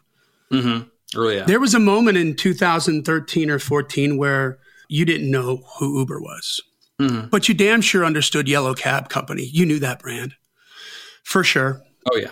[0.51, 0.89] Mm-hmm.
[1.17, 1.45] Oh, yeah.
[1.45, 6.61] There was a moment in 2013 or 14 where you didn't know who Uber was,
[6.99, 7.29] mm-hmm.
[7.29, 9.43] but you damn sure understood Yellow Cab Company.
[9.43, 10.35] You knew that brand
[11.23, 11.81] for sure.
[12.11, 12.31] Oh, yeah.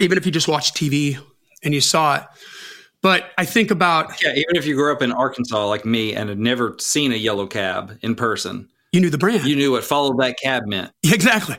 [0.00, 1.18] Even if you just watched TV
[1.62, 2.22] and you saw it.
[3.02, 4.22] But I think about.
[4.22, 7.16] Yeah, even if you grew up in Arkansas like me and had never seen a
[7.16, 9.46] yellow cab in person, you knew the brand.
[9.46, 10.92] You knew what follow that cab meant.
[11.04, 11.56] Exactly.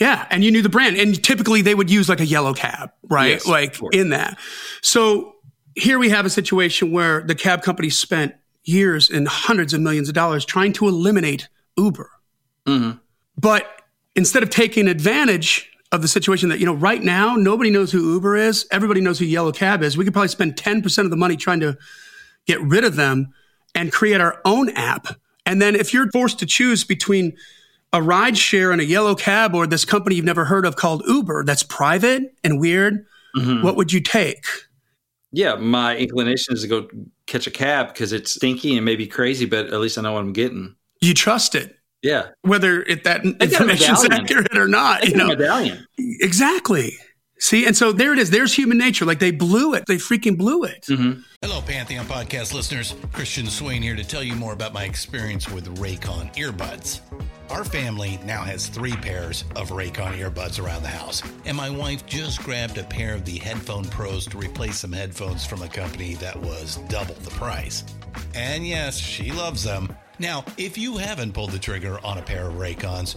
[0.00, 0.26] Yeah.
[0.30, 0.96] And you knew the brand.
[0.96, 3.30] And typically they would use like a yellow cab, right?
[3.30, 4.38] Yes, like in that.
[4.82, 5.34] So
[5.74, 10.08] here we have a situation where the cab company spent years and hundreds of millions
[10.08, 12.10] of dollars trying to eliminate Uber.
[12.66, 12.98] Mm-hmm.
[13.38, 13.66] But
[14.14, 18.12] instead of taking advantage of the situation that, you know, right now, nobody knows who
[18.12, 18.66] Uber is.
[18.70, 19.96] Everybody knows who Yellow Cab is.
[19.96, 21.78] We could probably spend 10% of the money trying to
[22.46, 23.32] get rid of them
[23.74, 27.36] and create our own app and then if you're forced to choose between
[27.94, 31.02] a ride share and a yellow cab or this company you've never heard of called
[31.06, 33.62] Uber that's private and weird, mm-hmm.
[33.62, 34.44] what would you take?
[35.32, 36.88] Yeah, my inclination is to go
[37.26, 40.20] catch a cab because it's stinky and maybe crazy, but at least I know what
[40.20, 40.76] I'm getting.
[41.00, 41.74] You trust it.
[42.02, 42.28] Yeah.
[42.42, 45.08] Whether it, that information is accurate or not.
[45.08, 45.28] you know?
[45.28, 45.86] medallion.
[45.96, 46.92] Exactly.
[47.40, 48.30] See, and so there it is.
[48.30, 49.04] There's human nature.
[49.04, 49.84] Like they blew it.
[49.86, 50.86] They freaking blew it.
[50.88, 51.20] Mm-hmm.
[51.42, 52.94] Hello, Pantheon podcast listeners.
[53.12, 57.00] Christian Swain here to tell you more about my experience with Raycon earbuds.
[57.50, 62.04] Our family now has three pairs of Raycon earbuds around the house, and my wife
[62.04, 66.14] just grabbed a pair of the Headphone Pros to replace some headphones from a company
[66.16, 67.84] that was double the price.
[68.34, 69.96] And yes, she loves them.
[70.18, 73.16] Now, if you haven't pulled the trigger on a pair of Raycons,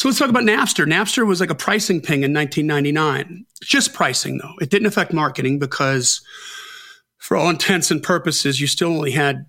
[0.00, 0.86] So let's talk about Napster.
[0.86, 3.44] Napster was like a pricing ping in 1999.
[3.60, 4.54] Just pricing, though.
[4.58, 6.22] It didn't affect marketing because,
[7.18, 9.44] for all intents and purposes, you still only had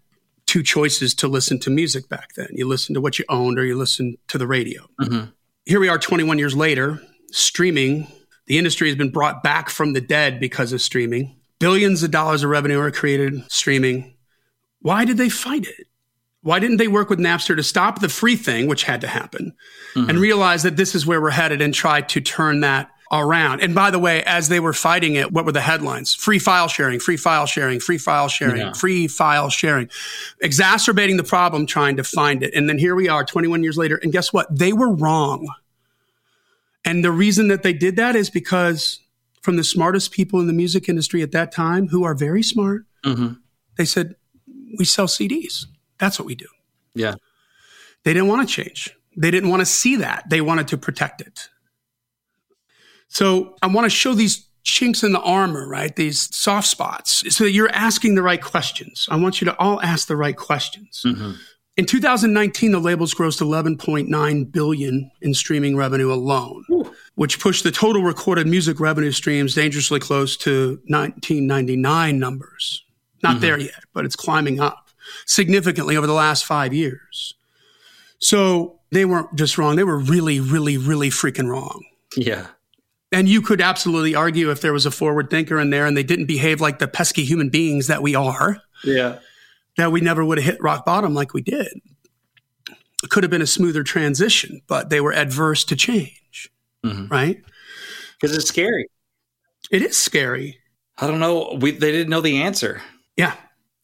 [0.48, 2.50] two choices to listen to music back then.
[2.52, 4.82] You listened to what you owned or you listened to the radio.
[5.00, 5.30] Mm-hmm.
[5.64, 8.08] Here we are 21 years later, streaming.
[8.48, 11.40] The industry has been brought back from the dead because of streaming.
[11.62, 14.18] Billions of dollars of revenue are created streaming.
[14.82, 15.88] Why did they fight it?
[16.44, 19.54] Why didn't they work with Napster to stop the free thing, which had to happen,
[19.94, 20.10] mm-hmm.
[20.10, 23.62] and realize that this is where we're headed and try to turn that around?
[23.62, 26.16] And by the way, as they were fighting it, what were the headlines?
[26.16, 28.74] Free file sharing, free file sharing, free file sharing, yeah.
[28.74, 29.90] free file sharing,
[30.42, 32.56] exacerbating the problem, trying to find it.
[32.56, 34.00] And then here we are 21 years later.
[34.02, 34.48] And guess what?
[34.50, 35.48] They were wrong.
[36.84, 39.00] And the reason that they did that is because
[39.42, 42.86] from the smartest people in the music industry at that time, who are very smart,
[43.06, 43.34] mm-hmm.
[43.78, 44.16] they said,
[44.78, 45.66] we sell CDs.
[46.02, 46.48] That's what we do.
[46.96, 47.14] Yeah.
[48.04, 48.90] They didn't want to change.
[49.16, 50.30] They didn't want to see that.
[50.30, 51.48] They wanted to protect it.
[53.08, 55.96] So I want to show these chinks in the armor, right?
[55.96, 59.08] These soft spots so that you're asking the right questions.
[59.12, 61.04] I want you to all ask the right questions.
[61.06, 61.34] Mm-hmm.
[61.78, 66.92] In 2019, the labels grossed 11.9 billion in streaming revenue alone, Ooh.
[67.16, 72.84] which pushed the total recorded music revenue streams dangerously close to 1999 numbers.
[73.24, 73.42] Not mm-hmm.
[73.42, 74.91] there yet, but it's climbing up
[75.26, 77.34] significantly over the last five years.
[78.20, 79.76] So they weren't just wrong.
[79.76, 81.84] They were really, really, really freaking wrong.
[82.16, 82.48] Yeah.
[83.12, 86.04] And you could absolutely argue if there was a forward thinker in there and they
[86.04, 88.58] didn't behave like the pesky human beings that we are.
[88.84, 89.20] Yeah.
[89.78, 91.82] That we never would have hit rock bottom like we did.
[93.04, 96.52] It could have been a smoother transition, but they were adverse to change.
[96.86, 97.08] Mm-hmm.
[97.08, 97.42] Right?
[98.20, 98.88] Because it's scary.
[99.72, 100.60] It is scary.
[100.98, 101.58] I don't know.
[101.60, 102.82] We, they didn't know the answer.
[103.18, 103.36] Yeah.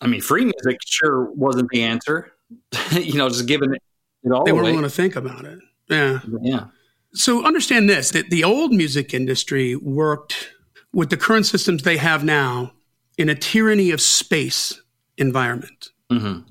[0.01, 2.33] I mean, free music sure wasn't the answer.
[2.91, 3.81] you know, just giving it,
[4.31, 5.59] all They weren't willing to think about it.
[5.89, 6.19] Yeah.
[6.41, 6.65] Yeah.
[7.13, 10.49] So understand this that the old music industry worked
[10.93, 12.73] with the current systems they have now
[13.17, 14.81] in a tyranny of space
[15.17, 15.89] environment.
[16.11, 16.41] Mm-hmm.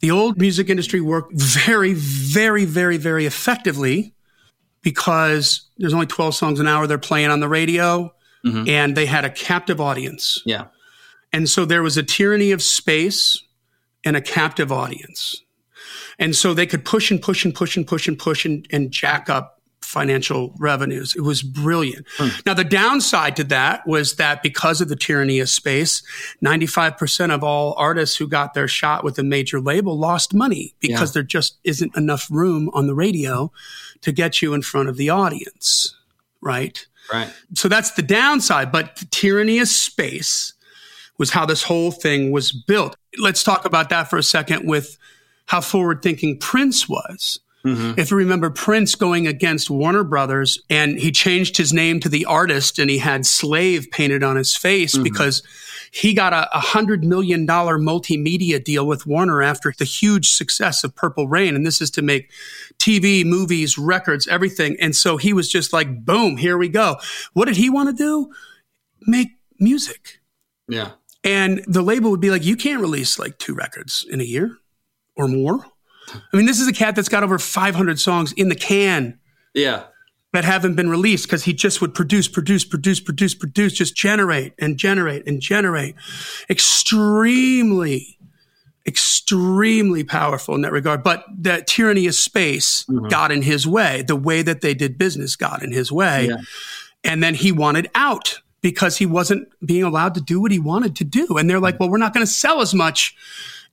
[0.00, 4.14] The old music industry worked very, very, very, very effectively
[4.82, 8.12] because there's only 12 songs an hour they're playing on the radio
[8.44, 8.68] mm-hmm.
[8.68, 10.42] and they had a captive audience.
[10.44, 10.66] Yeah.
[11.32, 13.42] And so there was a tyranny of space
[14.04, 15.42] and a captive audience.
[16.18, 18.90] And so they could push and push and push and push and push and, and
[18.90, 21.14] jack up financial revenues.
[21.14, 22.06] It was brilliant.
[22.16, 22.28] Hmm.
[22.46, 26.02] Now, the downside to that was that because of the tyranny of space,
[26.42, 31.10] 95% of all artists who got their shot with a major label lost money because
[31.10, 31.14] yeah.
[31.14, 33.52] there just isn't enough room on the radio
[34.00, 35.94] to get you in front of the audience.
[36.40, 36.86] Right.
[37.12, 37.32] Right.
[37.54, 38.72] So that's the downside.
[38.72, 40.54] But the tyranny of space
[41.22, 42.96] was how this whole thing was built.
[43.16, 44.98] Let's talk about that for a second with
[45.46, 47.38] how forward thinking Prince was.
[47.64, 47.92] Mm-hmm.
[47.96, 52.24] If you remember Prince going against Warner Brothers and he changed his name to the
[52.24, 55.04] artist and he had slave painted on his face mm-hmm.
[55.04, 55.44] because
[55.92, 60.82] he got a, a hundred million dollar multimedia deal with Warner after the huge success
[60.82, 61.54] of Purple Rain.
[61.54, 62.32] And this is to make
[62.80, 64.76] TV, movies, records, everything.
[64.80, 66.96] And so he was just like, boom, here we go.
[67.32, 68.32] What did he want to do?
[69.06, 69.28] Make
[69.60, 70.18] music.
[70.66, 70.92] Yeah.
[71.24, 74.58] And the label would be like, you can't release like two records in a year
[75.16, 75.64] or more.
[76.08, 79.18] I mean, this is a cat that's got over 500 songs in the can
[79.54, 79.84] Yeah.
[80.32, 84.54] that haven't been released because he just would produce, produce, produce, produce, produce, just generate
[84.58, 85.94] and generate and generate.
[86.50, 88.18] Extremely,
[88.84, 91.04] extremely powerful in that regard.
[91.04, 93.06] But that tyranny of space mm-hmm.
[93.06, 94.02] got in his way.
[94.02, 96.28] The way that they did business got in his way.
[96.28, 96.36] Yeah.
[97.04, 100.96] And then he wanted out because he wasn't being allowed to do what he wanted
[100.96, 101.36] to do.
[101.36, 103.14] And they're like, well, we're not going to sell as much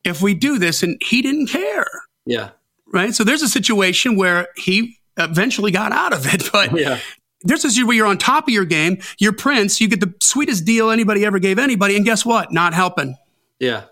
[0.04, 0.84] if we do this.
[0.84, 1.86] And he didn't care
[2.26, 2.50] Yeah.
[2.92, 3.14] right?
[3.14, 7.00] So there's a situation where he eventually got out of it, but Yeah.
[7.44, 8.98] there's a situation where you're on top of your game.
[9.20, 9.80] You're Prince.
[9.80, 12.52] You get the sweetest deal anybody ever gave anybody, and guess what?
[12.52, 13.16] Not helping.
[13.60, 13.84] Yeah.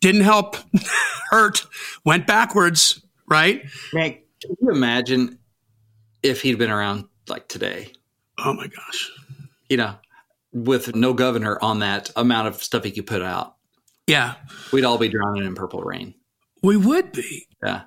[0.00, 0.56] Didn't help.
[1.30, 1.66] Hurt.
[2.04, 3.00] Went backwards.
[3.26, 3.62] Right?
[3.92, 5.38] Man, can you imagine
[6.22, 7.92] if he'd been around like today?
[8.38, 9.10] Oh my gosh.
[9.68, 9.94] You know,
[10.52, 13.56] with no governor on that amount of stuff he could put out,
[14.06, 14.34] Yeah,
[14.72, 16.14] we'd all be drowning in purple rain.
[16.62, 17.46] we would be.
[17.62, 17.82] Yeah.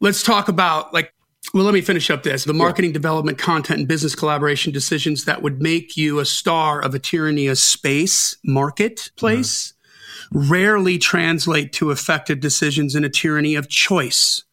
[0.00, 1.12] Let's talk about like.
[1.54, 2.44] Well, let me finish up this.
[2.44, 6.94] The marketing, development, content, and business collaboration decisions that would make you a star of
[6.94, 9.72] a tyranny of space marketplace
[10.32, 10.50] mm-hmm.
[10.50, 14.44] rarely translate to effective decisions in a tyranny of choice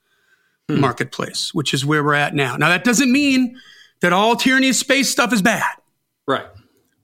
[0.70, 0.80] hmm.
[0.80, 2.56] marketplace, which is where we're at now.
[2.56, 3.60] Now, that doesn't mean
[4.02, 5.66] that all tyranny of space stuff is bad,
[6.28, 6.46] Right.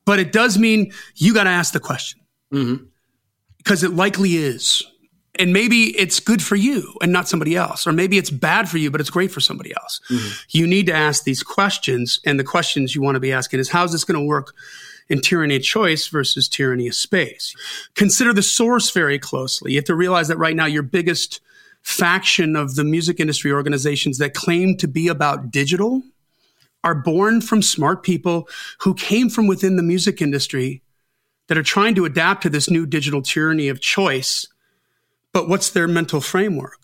[0.06, 2.22] But it does mean you got to ask the question
[2.54, 2.84] Mm-hmm.
[3.58, 4.84] because it likely is.
[5.40, 7.88] And maybe it's good for you and not somebody else.
[7.88, 10.00] Or maybe it's bad for you, but it's great for somebody else.
[10.50, 12.20] You need to ask these questions.
[12.24, 14.54] And the questions you want to be asking is how's this going to work
[15.10, 17.56] in tyranny of choice versus tyranny of space?
[17.96, 19.72] Consider the source very closely.
[19.72, 21.42] You have to realize that right now, your biggest
[21.82, 26.04] faction of the music industry organizations that claim to be about digital
[26.84, 28.48] are born from smart people
[28.80, 30.82] who came from within the music industry
[31.48, 34.48] that are trying to adapt to this new digital tyranny of choice.
[35.34, 36.80] But what's their mental framework?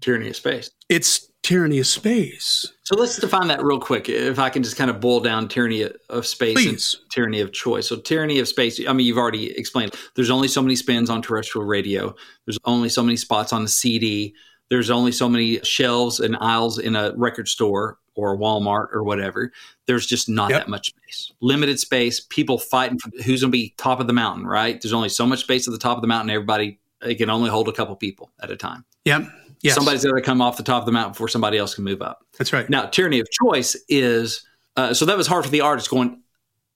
[0.00, 0.70] Tyranny of space.
[0.88, 2.66] It's tyranny of space.
[2.84, 4.08] So let's define that real quick.
[4.08, 6.94] If I can just kind of boil down tyranny of space Please.
[7.00, 7.88] and tyranny of choice.
[7.88, 9.94] So tyranny of space, I mean, you've already explained.
[10.14, 12.14] There's only so many spins on terrestrial radio.
[12.46, 14.34] There's only so many spots on the CD.
[14.70, 19.52] There's only so many shelves and aisles in a record store or Walmart or whatever.
[19.86, 20.60] There's just not Yep.
[20.62, 21.32] that much space.
[21.40, 22.20] Limited space.
[22.20, 24.80] People fighting for who's going to be top of the mountain, right?
[24.80, 26.30] There's only so much space at the top of the mountain.
[26.30, 28.84] Everybody, it can only hold a couple people at a time.
[29.04, 29.28] Yep.
[29.62, 29.74] Yes.
[29.74, 32.02] Somebody's got to come off the top of the mountain before somebody else can move
[32.02, 32.26] up.
[32.38, 32.68] That's right.
[32.68, 34.44] Now, tyranny of choice is
[34.76, 36.20] uh, so that was hard for the artist going,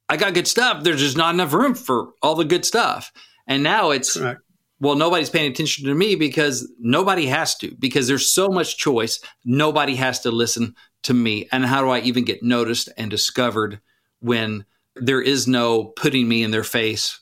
[0.09, 0.85] I got good stuff.
[0.85, 3.13] There's just not enough room for all the good stuff.
[3.49, 4.41] And now it's, Correct.
[4.81, 9.19] well, nobody's paying attention to me because nobody has to, because there's so much choice.
[9.45, 11.49] Nobody has to listen to me.
[11.51, 13.81] And how do I even get noticed and discovered
[14.21, 14.65] when
[14.95, 17.21] there is no putting me in their face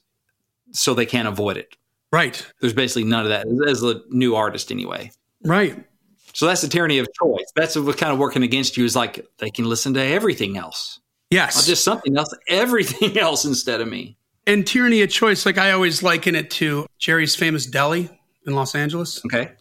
[0.72, 1.76] so they can't avoid it?
[2.12, 2.44] Right.
[2.60, 5.10] There's basically none of that as a new artist, anyway.
[5.44, 5.84] Right.
[6.32, 7.44] So that's the tyranny of choice.
[7.56, 11.00] That's what's kind of working against you is like they can listen to everything else,
[11.30, 11.56] Yes.
[11.56, 14.16] not just something else, everything else instead of me.
[14.46, 18.08] and tyranny of choice, like I always liken it to Jerry's famous deli
[18.46, 19.20] in Los Angeles.
[19.26, 19.52] Okay.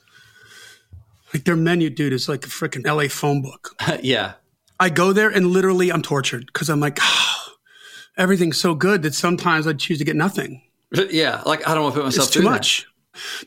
[1.34, 3.76] Like their menu, dude, is like a freaking LA phone book.
[4.02, 4.34] yeah.
[4.80, 7.36] I go there and literally I'm tortured because I'm like, oh,
[8.18, 10.62] everything's so good that sometimes I choose to get nothing.
[11.10, 11.42] Yeah.
[11.44, 12.50] Like I don't want to put myself It's too that.
[12.52, 12.86] much.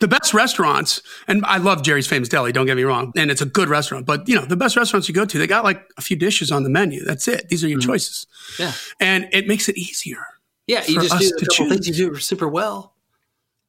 [0.01, 3.41] The best restaurants, and I love Jerry's Famous Deli, don't get me wrong, and it's
[3.41, 5.81] a good restaurant, but you know, the best restaurants you go to, they got like
[5.97, 7.05] a few dishes on the menu.
[7.05, 7.49] That's it.
[7.49, 7.91] These are your mm-hmm.
[7.91, 8.27] choices.
[8.59, 8.73] Yeah.
[9.01, 10.25] And it makes it easier.
[10.67, 10.85] Yeah.
[10.87, 12.19] You just us do a to couple things you choose.
[12.19, 12.95] do super well.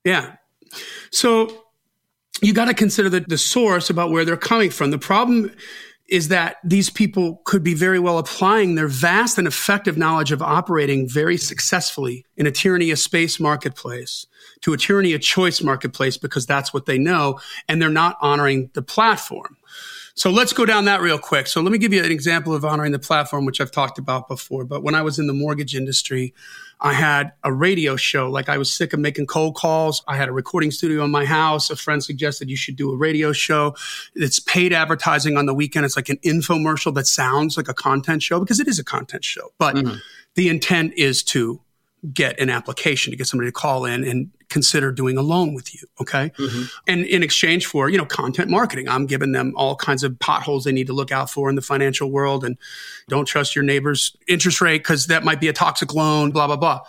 [0.04, 0.38] Yeah.
[1.12, 1.66] So
[2.42, 4.92] you got to consider the, the source about where they're coming from.
[4.92, 5.52] The problem
[6.08, 10.42] is that these people could be very well applying their vast and effective knowledge of
[10.42, 14.26] operating very successfully in a tyranny of space marketplace
[14.62, 18.70] to a tyranny of choice marketplace because that's what they know and they're not honoring
[18.74, 19.58] the platform.
[20.16, 21.46] So let's go down that real quick.
[21.46, 24.28] So let me give you an example of honoring the platform, which I've talked about
[24.28, 24.64] before.
[24.66, 26.34] But when I was in the mortgage industry,
[26.80, 28.30] I had a radio show.
[28.30, 30.04] Like I was sick of making cold calls.
[30.08, 31.70] I had a recording studio in my house.
[31.70, 33.76] A friend suggested you should do a radio show.
[34.14, 35.86] It's paid advertising on the weekend.
[35.86, 39.24] It's like an infomercial that sounds like a content show because it is a content
[39.24, 39.54] show.
[39.58, 39.96] But mm-hmm.
[40.36, 41.62] the intent is to
[42.14, 45.76] get an application to get somebody to call in and consider doing a loan with
[45.76, 45.88] you.
[46.00, 46.32] Okay.
[46.88, 50.64] And in exchange for, you know, content marketing, I'm giving them all kinds of potholes
[50.64, 52.58] they need to look out for in the financial world and
[53.10, 56.56] don't trust your neighbor's interest rate because that might be a toxic loan, blah, blah,
[56.56, 56.82] blah.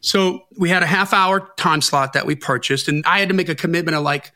[0.00, 3.34] So we had a half hour time slot that we purchased and I had to
[3.34, 4.32] make a commitment of like,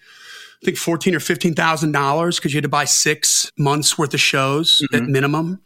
[0.60, 4.12] I think fourteen or fifteen thousand dollars because you had to buy six months worth
[4.12, 4.96] of shows mm-hmm.
[4.96, 5.60] at minimum.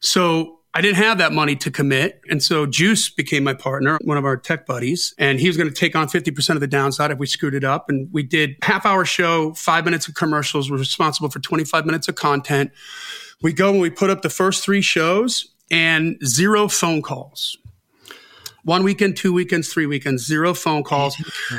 [0.00, 2.20] So I didn't have that money to commit.
[2.28, 5.70] And so Juice became my partner, one of our tech buddies, and he was going
[5.70, 7.88] to take on 50% of the downside if we screwed it up.
[7.88, 10.70] And we did half hour show, five minutes of commercials.
[10.70, 12.72] We're responsible for 25 minutes of content.
[13.40, 17.56] We go and we put up the first three shows and zero phone calls
[18.64, 21.16] one weekend, two weekends, three weekends, zero phone calls.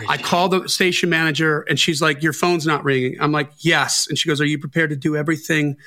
[0.09, 3.15] I call the station manager and she's like, Your phone's not ringing.
[3.19, 4.05] I'm like, Yes.
[4.09, 5.77] And she goes, Are you prepared to do everything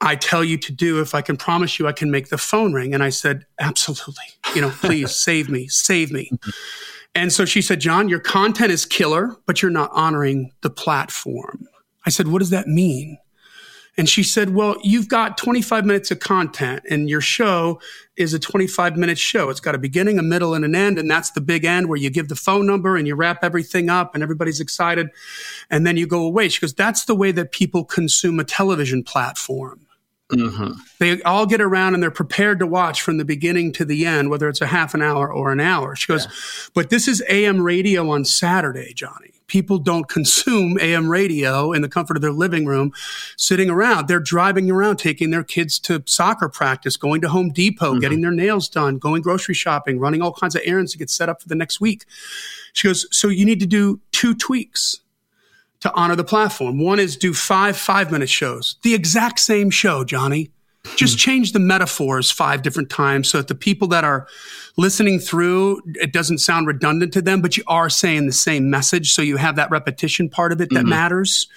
[0.00, 2.72] I tell you to do if I can promise you I can make the phone
[2.72, 2.94] ring?
[2.94, 4.14] And I said, Absolutely.
[4.54, 6.30] You know, please save me, save me.
[7.14, 11.66] And so she said, John, your content is killer, but you're not honoring the platform.
[12.06, 13.18] I said, What does that mean?
[13.98, 17.80] And she said, Well, you've got 25 minutes of content, and your show
[18.16, 19.50] is a 25 minute show.
[19.50, 20.98] It's got a beginning, a middle, and an end.
[20.98, 23.90] And that's the big end where you give the phone number and you wrap everything
[23.90, 25.10] up and everybody's excited.
[25.68, 26.48] And then you go away.
[26.48, 29.87] She goes, That's the way that people consume a television platform.
[30.30, 30.72] Mm-hmm.
[30.98, 34.28] They all get around and they're prepared to watch from the beginning to the end,
[34.28, 35.96] whether it's a half an hour or an hour.
[35.96, 36.70] She goes, yeah.
[36.74, 39.32] but this is AM radio on Saturday, Johnny.
[39.46, 42.92] People don't consume AM radio in the comfort of their living room,
[43.38, 44.06] sitting around.
[44.06, 48.00] They're driving around, taking their kids to soccer practice, going to Home Depot, mm-hmm.
[48.00, 51.30] getting their nails done, going grocery shopping, running all kinds of errands to get set
[51.30, 52.04] up for the next week.
[52.74, 55.00] She goes, so you need to do two tweaks
[55.80, 56.78] to honor the platform.
[56.78, 60.50] One is do five five minute shows, the exact same show, Johnny.
[60.96, 61.18] Just hmm.
[61.30, 64.26] change the metaphors five different times so that the people that are
[64.76, 69.12] listening through, it doesn't sound redundant to them, but you are saying the same message.
[69.12, 70.88] So you have that repetition part of it that mm-hmm.
[70.88, 71.48] matters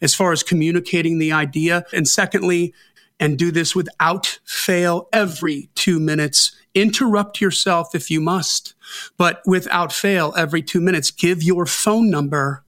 [0.00, 1.84] as far as communicating the idea.
[1.92, 2.74] And secondly,
[3.20, 6.56] and do this without fail every two minutes.
[6.74, 8.74] Interrupt yourself if you must,
[9.18, 11.10] but without fail every two minutes.
[11.10, 12.64] Give your phone number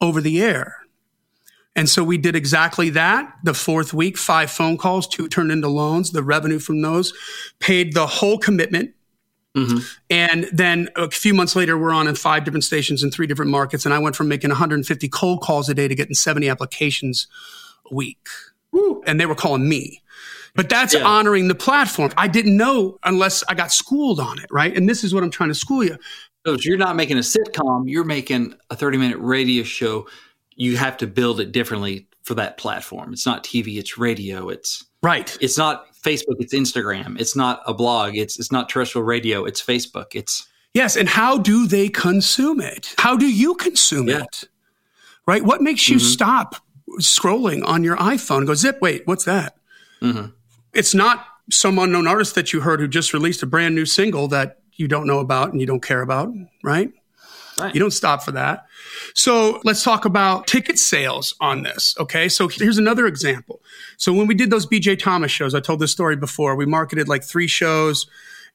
[0.00, 0.76] over the air.
[1.76, 3.32] And so we did exactly that.
[3.44, 6.10] The fourth week, five phone calls, two turned into loans.
[6.10, 7.12] The revenue from those
[7.60, 8.94] paid the whole commitment.
[9.56, 9.78] Mm-hmm.
[10.10, 13.50] And then a few months later, we're on in five different stations in three different
[13.50, 13.84] markets.
[13.84, 17.28] And I went from making 150 cold calls a day to getting 70 applications
[17.90, 18.26] a week.
[18.72, 19.02] Woo.
[19.06, 20.02] And they were calling me.
[20.54, 21.04] But that's yeah.
[21.04, 22.12] honoring the platform.
[22.16, 24.76] I didn't know unless I got schooled on it, right?
[24.76, 25.96] And this is what I'm trying to school you.
[26.48, 30.08] So if you're not making a sitcom, you're making a 30 minute radio show.
[30.56, 33.12] You have to build it differently for that platform.
[33.12, 34.48] It's not TV, it's radio.
[34.48, 35.36] It's right.
[35.42, 37.20] It's not Facebook, it's Instagram.
[37.20, 38.16] It's not a blog.
[38.16, 39.44] It's it's not terrestrial radio.
[39.44, 40.14] It's Facebook.
[40.14, 40.96] It's yes.
[40.96, 42.94] And how do they consume it?
[42.96, 44.22] How do you consume yeah.
[44.22, 44.44] it?
[45.26, 45.44] Right.
[45.44, 46.06] What makes you mm-hmm.
[46.06, 46.54] stop
[46.98, 48.46] scrolling on your iPhone?
[48.46, 48.78] go zip.
[48.80, 49.54] Wait, what's that?
[50.00, 50.28] Mm-hmm.
[50.72, 54.28] It's not some unknown artist that you heard who just released a brand new single
[54.28, 56.32] that you don't know about and you don't care about,
[56.64, 56.90] right?
[57.58, 57.74] Right.
[57.74, 58.66] You don't stop for that.
[59.14, 61.94] So let's talk about ticket sales on this.
[61.98, 62.28] Okay.
[62.28, 63.60] So here's another example.
[63.96, 67.08] So when we did those BJ Thomas shows, I told this story before, we marketed
[67.08, 68.06] like three shows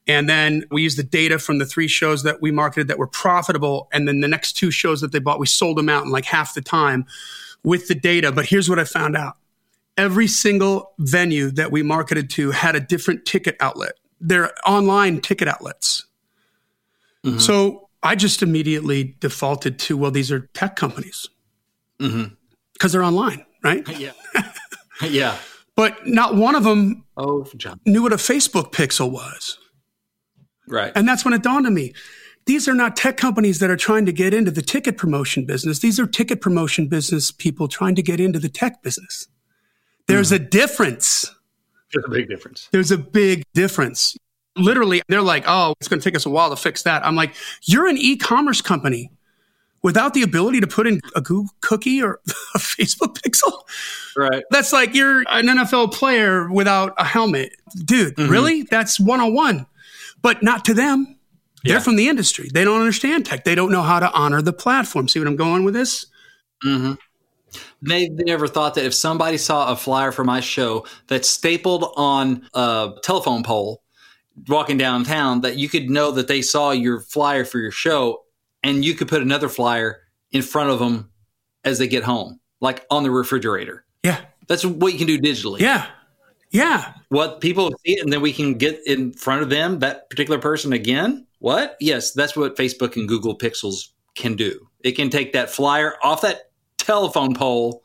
[0.06, 3.06] and then we used the data from the three shows that we marketed that were
[3.06, 3.88] profitable.
[3.92, 6.26] And then the next two shows that they bought, we sold them out in like
[6.26, 7.06] half the time
[7.62, 8.30] with the data.
[8.32, 9.36] But here's what I found out.
[9.96, 13.92] Every single venue that we marketed to had a different ticket outlet.
[14.20, 16.06] They're online ticket outlets.
[17.24, 17.38] Mm-hmm.
[17.38, 21.28] So I just immediately defaulted to, well, these are tech companies
[21.98, 22.88] because mm-hmm.
[22.88, 23.86] they're online, right?
[23.98, 24.12] Yeah.
[25.02, 25.38] yeah.
[25.74, 27.80] But not one of them oh, John.
[27.84, 29.58] knew what a Facebook pixel was.
[30.68, 30.92] Right.
[30.94, 31.94] And that's when it dawned on me.
[32.46, 35.80] These are not tech companies that are trying to get into the ticket promotion business.
[35.80, 39.26] These are ticket promotion business people trying to get into the tech business.
[40.06, 40.36] There's mm.
[40.36, 41.34] a difference.
[41.92, 42.68] There's a big difference.
[42.70, 44.16] There's a big difference
[44.56, 47.04] literally they're like, oh, it's going to take us a while to fix that.
[47.04, 49.10] I'm like, you're an e-commerce company
[49.82, 52.20] without the ability to put in a Google cookie or
[52.54, 53.52] a Facebook pixel.
[54.16, 54.42] Right.
[54.50, 57.54] That's like you're an NFL player without a helmet.
[57.84, 58.30] Dude, mm-hmm.
[58.30, 58.62] really?
[58.62, 59.66] That's one on one.
[60.22, 61.18] But not to them.
[61.64, 62.50] They're from the industry.
[62.52, 63.44] They don't understand tech.
[63.44, 65.08] They don't know how to honor the platform.
[65.08, 66.04] See what I'm going with this?
[66.62, 66.94] Mm-hmm.
[67.80, 71.90] They, they never thought that if somebody saw a flyer for my show that's stapled
[71.96, 73.82] on a telephone pole
[74.48, 78.22] walking downtown that you could know that they saw your flyer for your show
[78.62, 80.00] and you could put another flyer
[80.32, 81.10] in front of them
[81.64, 83.84] as they get home, like on the refrigerator.
[84.02, 84.20] Yeah.
[84.48, 85.60] That's what you can do digitally.
[85.60, 85.86] Yeah.
[86.50, 86.92] Yeah.
[87.08, 90.72] What people see and then we can get in front of them, that particular person
[90.72, 91.26] again.
[91.38, 91.76] What?
[91.80, 94.68] Yes, that's what Facebook and Google Pixels can do.
[94.80, 97.82] It can take that flyer off that telephone pole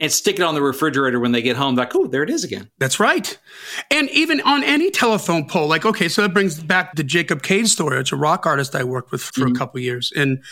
[0.00, 1.74] and stick it on the refrigerator when they get home.
[1.74, 2.70] Like, oh, there it is again.
[2.78, 3.36] That's right.
[3.90, 7.68] And even on any telephone pole, like, okay, so that brings back the Jacob Cade
[7.68, 7.98] story.
[7.98, 9.56] It's a rock artist I worked with for mm-hmm.
[9.56, 10.12] a couple years.
[10.14, 10.42] And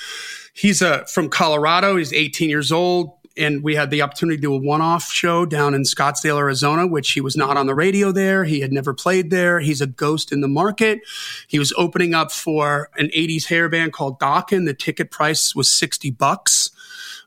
[0.52, 1.96] he's uh, from Colorado.
[1.96, 3.12] He's 18 years old.
[3.38, 7.12] and we had the opportunity to do a one-off show down in Scottsdale, Arizona, which
[7.12, 8.44] he was not on the radio there.
[8.44, 9.60] He had never played there.
[9.60, 11.00] He's a ghost in the market.
[11.46, 14.64] He was opening up for an 80s hair band called Dokken.
[14.64, 16.70] The ticket price was 60 bucks.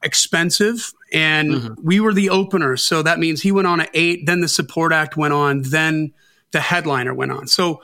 [0.04, 0.94] Expensive.
[1.12, 1.74] And mm-hmm.
[1.84, 2.78] we were the opener.
[2.78, 6.14] So that means he went on at eight, then the support act went on, then
[6.52, 7.48] the headliner went on.
[7.48, 7.82] So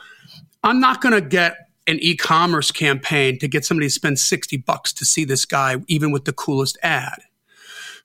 [0.64, 4.92] I'm not going to get an e-commerce campaign to get somebody to spend 60 bucks
[4.94, 7.20] to see this guy, even with the coolest ad.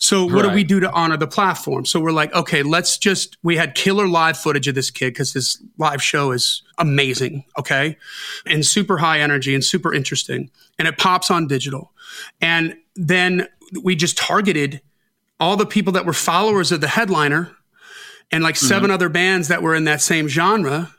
[0.00, 0.48] So what right.
[0.48, 1.84] do we do to honor the platform?
[1.84, 5.34] So we're like, okay, let's just, we had killer live footage of this kid because
[5.34, 7.44] his live show is amazing.
[7.58, 7.98] Okay.
[8.46, 10.50] And super high energy and super interesting.
[10.78, 11.92] And it pops on digital.
[12.40, 13.46] And then
[13.82, 14.80] we just targeted
[15.38, 17.56] all the people that were followers of the headliner
[18.30, 18.92] and like 7 mm-hmm.
[18.92, 20.94] other bands that were in that same genre.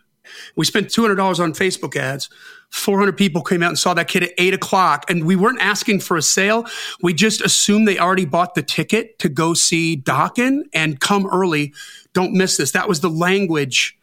[0.55, 2.29] We spent $200 on Facebook ads
[2.71, 5.05] 400 people came out and saw that kid at eight o'clock.
[5.09, 6.65] And we weren't asking for a sale.
[7.01, 11.73] We just assumed they already bought the ticket to go see Dokken and come early.
[12.13, 12.71] Don't miss this.
[12.71, 13.97] That was the language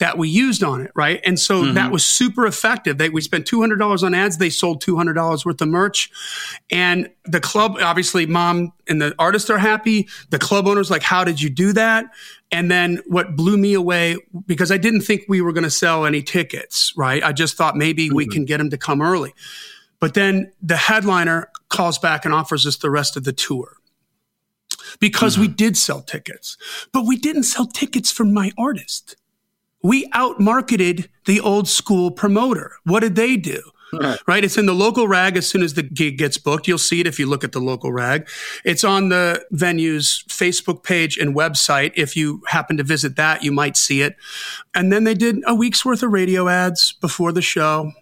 [0.00, 1.20] that we used on it, right?
[1.24, 1.74] And so mm-hmm.
[1.74, 2.96] that was super effective.
[2.96, 4.38] They, we spent $200 on ads.
[4.38, 6.10] They sold $200 worth of merch.
[6.70, 10.08] And the club, obviously, mom and the artists are happy.
[10.30, 12.06] The club owner's like, how did you do that?
[12.50, 16.06] And then what blew me away, because I didn't think we were going to sell
[16.06, 17.22] any tickets, right?
[17.22, 18.16] I just thought maybe mm-hmm.
[18.16, 19.34] we can get them to come early.
[20.00, 23.76] But then the headliner calls back and offers us the rest of the tour
[24.98, 25.42] because mm-hmm.
[25.42, 26.56] we did sell tickets,
[26.90, 29.16] but we didn't sell tickets for my artist
[29.82, 32.72] we outmarketed the old school promoter.
[32.84, 33.62] What did they do?
[33.92, 34.18] Right.
[34.26, 34.44] right.
[34.44, 36.68] It's in the local rag as soon as the gig gets booked.
[36.68, 38.28] You'll see it if you look at the local rag.
[38.64, 41.92] It's on the venue's Facebook page and website.
[41.96, 44.16] If you happen to visit that, you might see it.
[44.74, 47.92] And then they did a week's worth of radio ads before the show.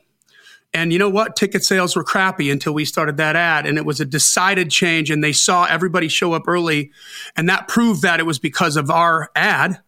[0.74, 1.36] And you know what?
[1.36, 3.64] Ticket sales were crappy until we started that ad.
[3.64, 5.10] And it was a decided change.
[5.10, 6.90] And they saw everybody show up early.
[7.36, 9.80] And that proved that it was because of our ad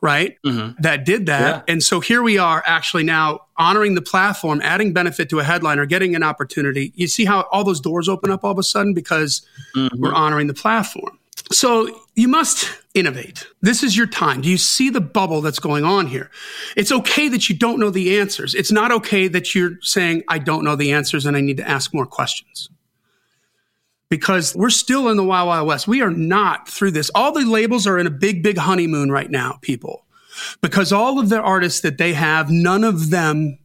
[0.00, 0.38] right?
[0.44, 0.80] Mm-hmm.
[0.82, 1.40] That did that.
[1.40, 1.72] Yeah.
[1.72, 5.86] And so here we are actually now honoring the platform, adding benefit to a headliner,
[5.86, 6.92] getting an opportunity.
[6.94, 9.46] You see how all those doors open up all of a sudden because
[9.76, 10.00] mm-hmm.
[10.00, 11.18] we're honoring the platform.
[11.52, 13.46] So you must innovate.
[13.60, 14.40] This is your time.
[14.40, 16.30] Do you see the bubble that's going on here?
[16.76, 18.54] It's okay that you don't know the answers.
[18.54, 21.68] It's not okay that you're saying, I don't know the answers and I need to
[21.68, 22.68] ask more questions
[24.10, 25.88] because we're still in the Wild Wild West.
[25.88, 27.10] We are not through this.
[27.14, 30.04] All the labels are in a big, big honeymoon right now, people,
[30.60, 33.58] because all of the artists that they have, none of them,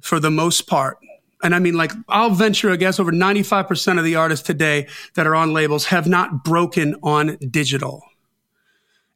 [0.00, 0.98] for the most part,
[1.42, 5.26] and I mean, like, I'll venture a guess over 95% of the artists today that
[5.26, 8.02] are on labels have not broken on digital.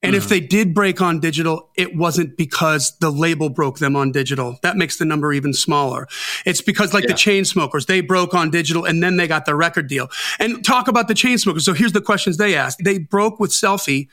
[0.07, 0.23] And mm-hmm.
[0.23, 4.57] if they did break on digital, it wasn't because the label broke them on digital.
[4.63, 6.07] That makes the number even smaller.
[6.45, 7.09] It's because like yeah.
[7.09, 10.09] the Chainsmokers, they broke on digital and then they got the record deal.
[10.39, 11.63] And talk about the Chainsmokers.
[11.63, 12.85] So here's the questions they asked.
[12.85, 14.07] They broke with Selfie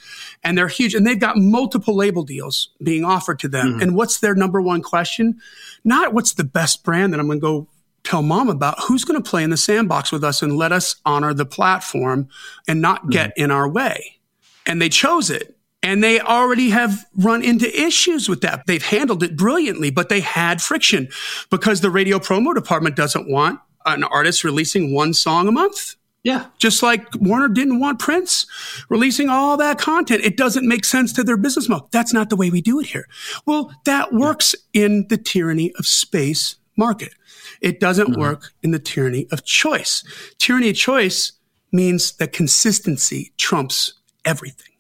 [0.44, 3.74] and they're huge and they've got multiple label deals being offered to them.
[3.74, 3.82] Mm-hmm.
[3.82, 5.40] And what's their number one question?
[5.84, 7.68] Not what's the best brand that I'm going to go
[8.04, 10.96] tell mom about who's going to play in the sandbox with us and let us
[11.06, 12.28] honor the platform
[12.68, 13.44] and not get mm-hmm.
[13.44, 14.18] in our way.
[14.66, 15.53] And they chose it.
[15.84, 18.66] And they already have run into issues with that.
[18.66, 21.10] They've handled it brilliantly, but they had friction
[21.52, 25.96] because the radio promo department doesn't want an artist releasing one song a month.
[26.24, 26.46] Yeah.
[26.58, 28.48] Just like Warner didn't want Prince
[28.88, 30.24] releasing all that content.
[30.24, 31.90] It doesn't make sense to their business model.
[31.92, 33.08] That's not the way we do it here.
[33.46, 37.14] Well, that works in the tyranny of space market.
[37.60, 38.22] It doesn't mm-hmm.
[38.22, 40.04] work in the tyranny of choice.
[40.40, 41.34] Tyranny of choice
[41.74, 44.73] means that consistency trumps everything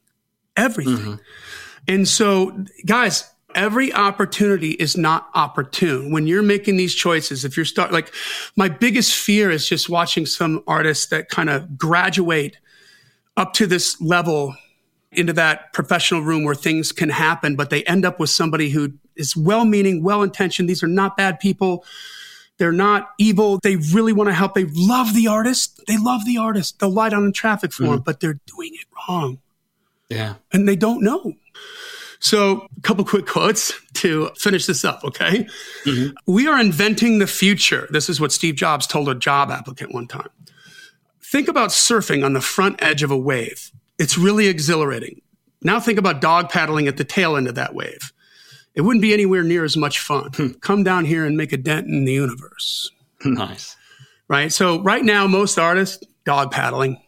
[0.57, 0.97] everything.
[0.97, 1.15] Mm-hmm.
[1.87, 6.11] And so, guys, every opportunity is not opportune.
[6.11, 8.13] When you're making these choices, if you're start like
[8.55, 12.57] my biggest fear is just watching some artists that kind of graduate
[13.37, 14.55] up to this level
[15.11, 18.93] into that professional room where things can happen, but they end up with somebody who
[19.15, 20.69] is well meaning, well intentioned.
[20.69, 21.85] These are not bad people.
[22.57, 23.59] They're not evil.
[23.61, 24.53] They really want to help.
[24.53, 25.81] They love the artist.
[25.87, 26.79] They love the artist.
[26.79, 28.03] They'll lie down in traffic for mm-hmm.
[28.03, 29.39] but they're doing it wrong.
[30.09, 30.35] Yeah.
[30.51, 31.33] And they don't know.
[32.19, 35.45] So, a couple quick quotes to finish this up, okay?
[35.83, 36.15] Mm-hmm.
[36.25, 37.85] We are inventing the future.
[37.89, 40.29] This is what Steve Jobs told a job applicant one time.
[41.21, 43.71] Think about surfing on the front edge of a wave.
[43.99, 45.21] It's really exhilarating.
[45.61, 48.13] Now think about dog paddling at the tail end of that wave.
[48.73, 50.31] It wouldn't be anywhere near as much fun.
[50.33, 50.51] Hmm.
[50.61, 52.89] Come down here and make a dent in the universe.
[53.25, 53.75] Nice.
[54.29, 54.51] Right?
[54.51, 57.01] So, right now, most artists, dog paddling.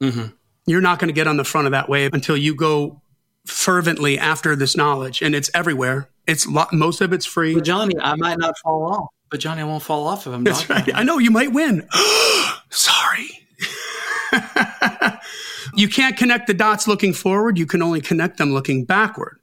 [0.00, 0.34] Mm-hmm
[0.66, 3.00] you're not going to get on the front of that wave until you go
[3.46, 6.08] fervently after this knowledge and it's everywhere.
[6.26, 7.54] It's lo- most of it's free.
[7.54, 10.44] But Johnny, I might not fall off, but Johnny, I won't fall off if I'm
[10.44, 10.94] That's right.
[10.94, 11.88] I know you might win.
[12.70, 13.40] Sorry.
[15.74, 17.58] You can't connect the dots looking forward.
[17.58, 19.38] You can only connect them looking backward.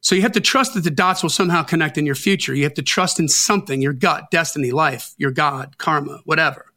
[0.00, 2.54] So you have to trust that the dots will somehow connect in your future.
[2.54, 6.69] You have to trust in something, your gut, destiny, life, your God, karma, whatever.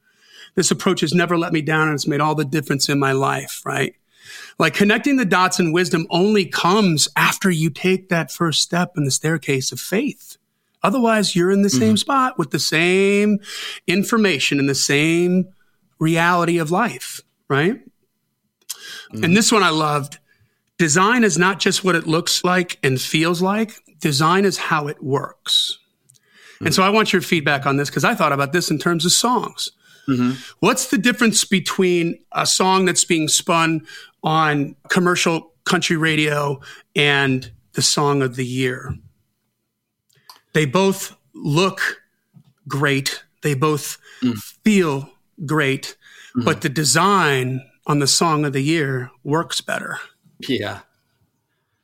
[0.56, 3.12] This approach has never let me down and it's made all the difference in my
[3.12, 3.96] life, right?
[4.60, 9.04] Like connecting the dots and wisdom only comes after you take that first step in
[9.04, 10.38] the staircase of faith.
[10.84, 11.96] Otherwise, you're in the same mm-hmm.
[11.96, 13.40] spot with the same
[13.88, 15.48] information and the same
[15.98, 17.80] reality of life, right?
[19.14, 19.24] Mm-hmm.
[19.24, 20.20] And this one I loved.
[20.78, 25.02] Design is not just what it looks like and feels like, design is how it
[25.02, 25.80] works.
[26.56, 26.66] Mm-hmm.
[26.66, 29.06] And so I want your feedback on this because I thought about this in terms
[29.06, 29.70] of songs.
[30.08, 30.34] Mm-hmm.
[30.60, 33.86] What's the difference between a song that's being spun
[34.24, 36.60] on commercial country radio
[36.96, 38.96] and the song of the year?
[40.54, 42.02] They both look
[42.68, 43.24] great.
[43.42, 44.38] They both mm.
[44.64, 45.10] feel
[45.46, 45.96] great,
[46.36, 46.46] mm-hmm.
[46.46, 50.00] but the design on the song of the year works better.
[50.48, 50.80] Yeah.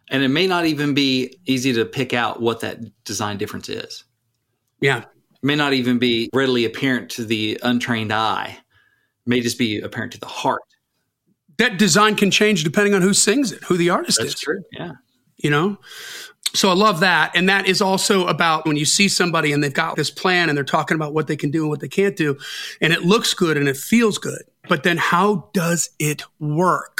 [0.09, 4.03] And it may not even be easy to pick out what that design difference is.
[4.82, 5.05] Yeah.
[5.42, 8.58] May not even be readily apparent to the untrained eye.
[9.26, 10.62] May just be apparent to the heart.
[11.58, 14.40] That design can change depending on who sings it, who the artist That's is.
[14.40, 14.64] True.
[14.72, 14.94] Yeah.
[15.38, 15.78] You know?
[16.54, 17.32] So I love that.
[17.36, 20.58] And that is also about when you see somebody and they've got this plan and
[20.58, 22.38] they're talking about what they can do and what they can't do.
[22.82, 24.42] And it looks good and it feels good.
[24.68, 26.98] But then how does it work?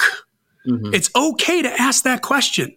[0.68, 0.94] Mm-hmm.
[0.94, 2.76] It's okay to ask that question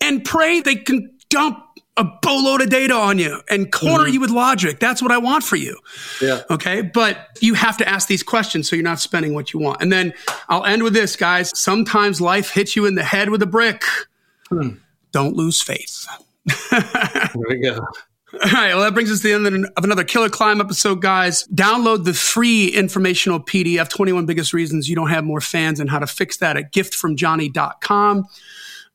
[0.00, 1.58] and pray they can dump
[1.98, 4.14] a boatload of data on you and corner mm-hmm.
[4.14, 4.80] you with logic.
[4.80, 5.78] That's what I want for you.
[6.22, 6.42] Yeah.
[6.50, 6.82] Okay.
[6.82, 9.82] But you have to ask these questions so you're not spending what you want.
[9.82, 10.14] And then
[10.48, 11.50] I'll end with this, guys.
[11.58, 13.84] Sometimes life hits you in the head with a brick.
[14.48, 14.70] Hmm
[15.12, 16.06] don't lose faith.
[16.70, 17.78] there we go.
[18.34, 21.44] All right, well, that brings us to the end of another Killer Climb episode, guys.
[21.48, 25.98] Download the free informational PDF 21 Biggest Reasons You Don't Have More Fans and How
[25.98, 28.26] to Fix That at giftfromjohnny.com.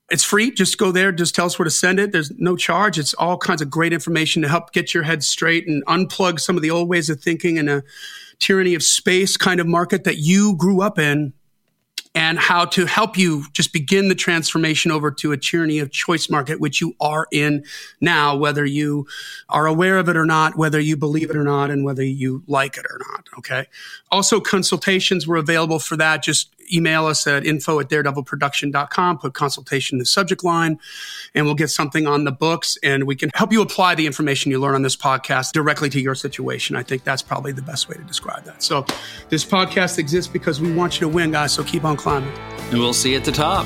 [0.09, 0.51] It's free.
[0.51, 1.11] Just go there.
[1.11, 2.11] Just tell us where to send it.
[2.11, 2.99] There's no charge.
[2.99, 6.55] It's all kinds of great information to help get your head straight and unplug some
[6.55, 7.83] of the old ways of thinking in a
[8.39, 11.33] tyranny of space kind of market that you grew up in
[12.15, 16.29] and how to help you just begin the transformation over to a tyranny of choice
[16.29, 17.63] market, which you are in
[18.01, 19.07] now, whether you
[19.49, 22.43] are aware of it or not, whether you believe it or not, and whether you
[22.45, 23.27] like it or not.
[23.39, 23.65] Okay.
[24.13, 26.21] Also, consultations were available for that.
[26.21, 30.79] Just email us at info at daredevilproduction.com, put consultation in the subject line,
[31.33, 34.51] and we'll get something on the books and we can help you apply the information
[34.51, 36.75] you learn on this podcast directly to your situation.
[36.75, 38.61] I think that's probably the best way to describe that.
[38.61, 38.85] So
[39.29, 41.51] this podcast exists because we want you to win, guys.
[41.51, 42.31] So keep on climbing.
[42.69, 43.65] And we'll see you at the top.